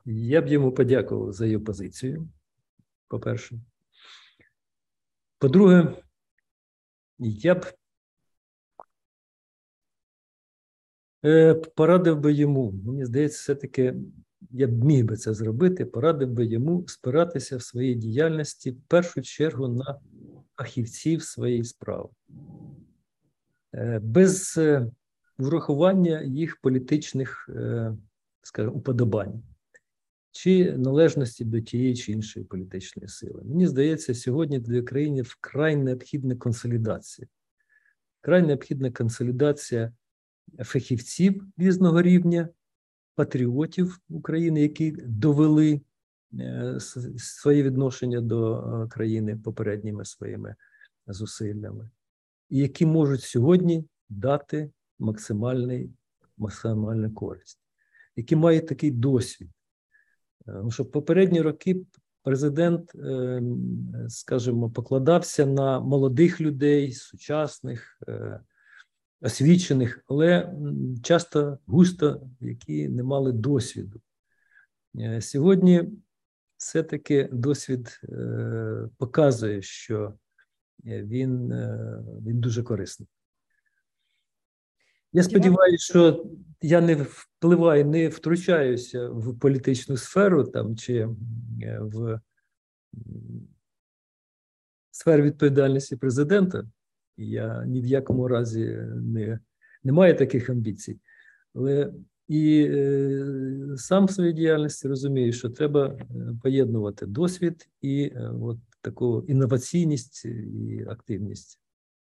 я 0.05 0.41
б 0.41 0.47
йому 0.47 0.71
подякував 0.71 1.33
за 1.33 1.45
його 1.45 1.65
позицію. 1.65 2.29
По-перше. 3.07 3.59
По-друге, 5.39 6.03
я 7.19 7.55
б 7.55 7.65
е, 11.25 11.53
порадив 11.53 12.19
би 12.19 12.33
йому, 12.33 12.71
мені 12.71 13.05
здається, 13.05 13.37
все-таки 13.37 13.95
я 14.51 14.67
б 14.67 14.83
міг 14.83 15.05
би 15.05 15.17
це 15.17 15.33
зробити, 15.33 15.85
порадив 15.85 16.29
би 16.29 16.45
йому 16.45 16.87
спиратися 16.87 17.57
в 17.57 17.61
своїй 17.61 17.95
діяльності 17.95 18.71
в 18.71 18.81
першу 18.87 19.21
чергу 19.21 19.67
на 19.67 19.99
фахівців 20.57 21.23
своєї 21.23 21.63
справи, 21.63 22.09
е, 23.73 23.99
без 23.99 24.57
е, 24.57 24.91
врахування 25.37 26.21
їх 26.21 26.61
політичних, 26.61 27.49
скажімо, 28.41 28.73
уподобань 28.73 29.43
чи 30.33 30.77
належності 30.77 31.45
до 31.45 31.61
тієї 31.61 31.95
чи 31.95 32.11
іншої 32.11 32.45
політичної 32.45 33.07
сили. 33.07 33.41
Мені 33.45 33.67
здається, 33.67 34.15
сьогодні 34.15 34.59
для 34.59 34.81
країни 34.81 35.21
вкрай 35.21 35.75
необхідна 35.75 36.35
консолідація. 36.35 37.27
Вкрай 38.21 38.41
необхідна 38.41 38.91
консолідація 38.91 39.93
фахівців 40.59 41.47
різного 41.57 42.01
рівня 42.01 42.49
патріотів 43.15 43.99
України, 44.09 44.61
які 44.61 44.91
довели 44.91 45.81
е, 46.39 46.77
своє 47.17 47.63
відношення 47.63 48.21
до 48.21 48.57
е, 48.57 48.87
країни 48.87 49.35
попередніми 49.35 50.05
своїми 50.05 50.55
зусиллями, 51.07 51.89
і 52.49 52.57
які 52.57 52.85
можуть 52.85 53.21
сьогодні 53.21 53.85
дати 54.09 54.71
максимальний, 54.99 55.89
максимальну 56.37 57.13
користь, 57.13 57.59
які 58.15 58.35
мають 58.35 58.67
такий 58.67 58.91
досвід. 58.91 59.49
Тому 60.45 60.71
що 60.71 60.85
попередні 60.85 61.41
роки 61.41 61.81
президент, 62.23 62.93
скажімо, 64.09 64.69
покладався 64.69 65.45
на 65.45 65.79
молодих 65.79 66.41
людей, 66.41 66.91
сучасних, 66.91 67.99
е, 68.07 68.39
освічених, 69.21 70.03
але 70.07 70.53
часто 71.03 71.57
густо, 71.65 72.29
які 72.39 72.89
не 72.89 73.03
мали 73.03 73.31
досвіду. 73.31 74.01
Е, 74.99 75.21
сьогодні 75.21 75.89
все-таки 76.57 77.29
досвід 77.31 78.01
е, 78.03 78.89
показує, 78.97 79.61
що 79.61 80.13
е, 80.85 81.03
він, 81.03 81.47
він 82.25 82.39
дуже 82.39 82.63
корисний. 82.63 83.09
Я 85.13 85.23
сподіваюся, 85.23 85.83
що 85.83 86.25
я 86.61 86.81
не 86.81 86.95
впливаю, 86.95 87.85
не 87.85 88.07
втручаюся 88.07 89.09
в 89.09 89.39
політичну 89.39 89.97
сферу 89.97 90.43
там 90.43 90.77
чи 90.77 91.07
в 91.79 92.19
сферу 94.91 95.23
відповідальності 95.23 95.95
президента. 95.95 96.63
Я 97.17 97.65
ні 97.65 97.81
в 97.81 97.85
якому 97.85 98.27
разі 98.27 98.65
не, 98.95 99.39
не 99.83 99.91
маю 99.91 100.17
таких 100.17 100.49
амбіцій. 100.49 100.99
Але 101.53 101.93
і 102.27 102.67
е, 102.71 103.25
сам 103.77 104.05
в 104.05 104.11
своїй 104.11 104.33
діяльності 104.33 104.87
розумію, 104.87 105.33
що 105.33 105.49
треба 105.49 105.87
е, 105.87 106.05
поєднувати 106.43 107.05
досвід 107.05 107.69
і 107.81 108.11
е, 108.15 108.31
от 108.41 108.57
таку 108.81 109.25
інноваційність 109.27 110.25
і 110.25 110.85
активність, 110.89 111.59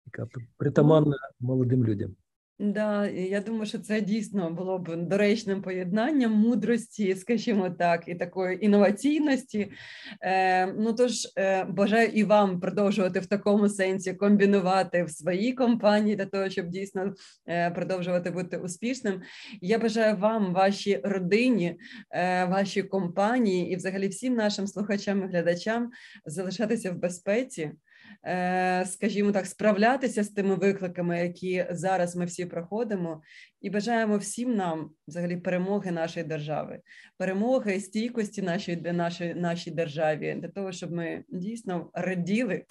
яка 0.07 0.29
притаманна 0.57 1.17
молодим 1.41 1.85
людям. 1.85 2.17
Да, 2.59 3.07
я 3.07 3.41
думаю, 3.41 3.67
що 3.67 3.79
це 3.79 4.01
дійсно 4.01 4.51
було 4.51 4.79
б 4.79 4.97
доречним 4.97 5.63
поєднанням 5.63 6.33
мудрості, 6.33 7.15
скажімо 7.15 7.71
так, 7.71 8.03
і 8.07 8.15
такої 8.15 8.65
інноваційності. 8.65 9.73
Е, 10.23 10.67
Ну 10.67 10.93
тож 10.93 11.13
е, 11.39 11.65
бажаю 11.65 12.09
і 12.09 12.25
вам 12.25 12.61
продовжувати 12.61 13.21
в 13.21 13.27
такому 13.27 13.69
сенсі 13.69 14.15
комбінувати 14.15 15.05
в 15.05 15.11
своїй 15.11 15.53
компанії 15.53 16.17
для 16.17 16.27
того, 16.27 16.51
щоб 16.51 16.69
дійсно 16.69 17.15
е, 17.49 17.71
продовжувати 17.71 18.31
бути 18.31 18.57
успішним. 18.57 19.23
Я 19.61 19.79
бажаю 19.79 20.17
вам, 20.17 20.53
вашій 20.53 21.01
родині, 21.05 21.77
е, 22.11 22.45
вашій 22.45 22.83
компанії 22.83 23.73
і, 23.73 23.77
взагалі, 23.77 24.09
всім 24.09 24.35
нашим 24.35 24.67
слухачам 24.67 25.23
і 25.23 25.27
глядачам 25.27 25.91
залишатися 26.27 26.93
в 26.93 26.99
безпеці. 26.99 27.73
Е, 28.27 28.85
скажімо 28.87 29.33
так, 29.33 29.47
справлятися 29.47 30.25
з 30.25 30.29
тими 30.29 30.55
викликами, 30.55 31.19
які 31.19 31.67
зараз 31.71 32.17
ми 32.17 32.25
всі 32.25 32.47
проходимо, 32.47 33.23
і 33.61 33.71
бажаємо 33.71 34.19
всім 34.19 34.55
нам 34.55 34.91
взагалі 35.09 35.37
перемоги 35.37 35.91
нашої 35.91 36.27
держави, 36.27 36.81
перемоги 37.19 37.81
стійкості 37.81 38.43
нашої 38.43 38.77
нашої, 38.77 39.35
нашій 39.35 39.71
державі, 39.71 40.39
для 40.43 40.49
того, 40.49 40.73
щоб 40.73 40.93
ми 40.93 41.25
дійсно 41.29 41.91
раділи 41.95 42.65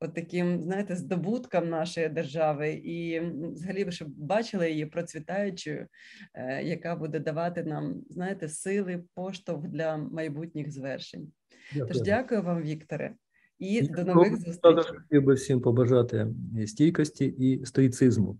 от 0.00 0.14
таким, 0.14 0.62
знаєте, 0.62 0.96
здобуткам 0.96 1.68
нашої 1.68 2.08
держави, 2.08 2.70
і 2.72 3.20
взагалі 3.20 3.92
щоб 3.92 4.08
бачили 4.08 4.70
її 4.70 4.86
процвітаючою, 4.86 5.86
е, 6.34 6.62
яка 6.62 6.96
буде 6.96 7.18
давати 7.18 7.64
нам, 7.64 8.02
знаєте, 8.10 8.48
сили, 8.48 9.04
поштовх 9.14 9.68
для 9.68 9.96
майбутніх 9.96 10.70
звершень. 10.70 11.32
Дякую. 11.72 11.92
Тож 11.92 12.02
дякую 12.02 12.42
вам, 12.42 12.62
Вікторе. 12.62 13.14
І 13.58 13.82
до 13.82 14.04
нових 14.04 14.36
зустрічей. 14.36 14.84
Хотів 14.84 15.24
би 15.24 15.34
всім 15.34 15.60
побажати 15.60 16.26
стійкості 16.66 17.24
і 17.24 17.66
стоїцизму. 17.66 18.38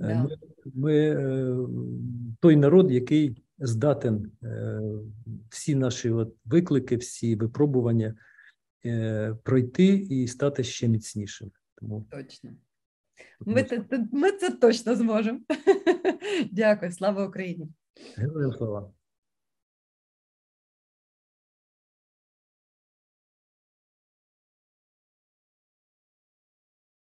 Е, 0.00 0.06
да. 0.06 0.22
Ми, 0.22 0.36
ми 0.74 0.96
е, 0.96 1.56
той 2.40 2.56
народ, 2.56 2.90
який 2.90 3.42
здатен 3.58 4.32
е, 4.42 4.80
всі 5.48 5.74
наші 5.74 6.10
от 6.10 6.34
виклики, 6.44 6.96
всі 6.96 7.36
випробування 7.36 8.14
пройти 9.42 9.86
і 9.86 10.26
стати 10.28 10.64
ще 10.64 10.88
міцнішим. 10.88 11.50
Тому 11.74 12.06
точно. 12.10 12.50
Ми, 13.40 13.66
ми 14.12 14.32
це 14.32 14.50
точно 14.50 14.96
зможемо. 14.96 15.40
Дякую, 16.52 16.92
слава 16.92 17.26
Україні. 17.26 17.68
Героям 18.16 18.52
слава. 18.52 18.92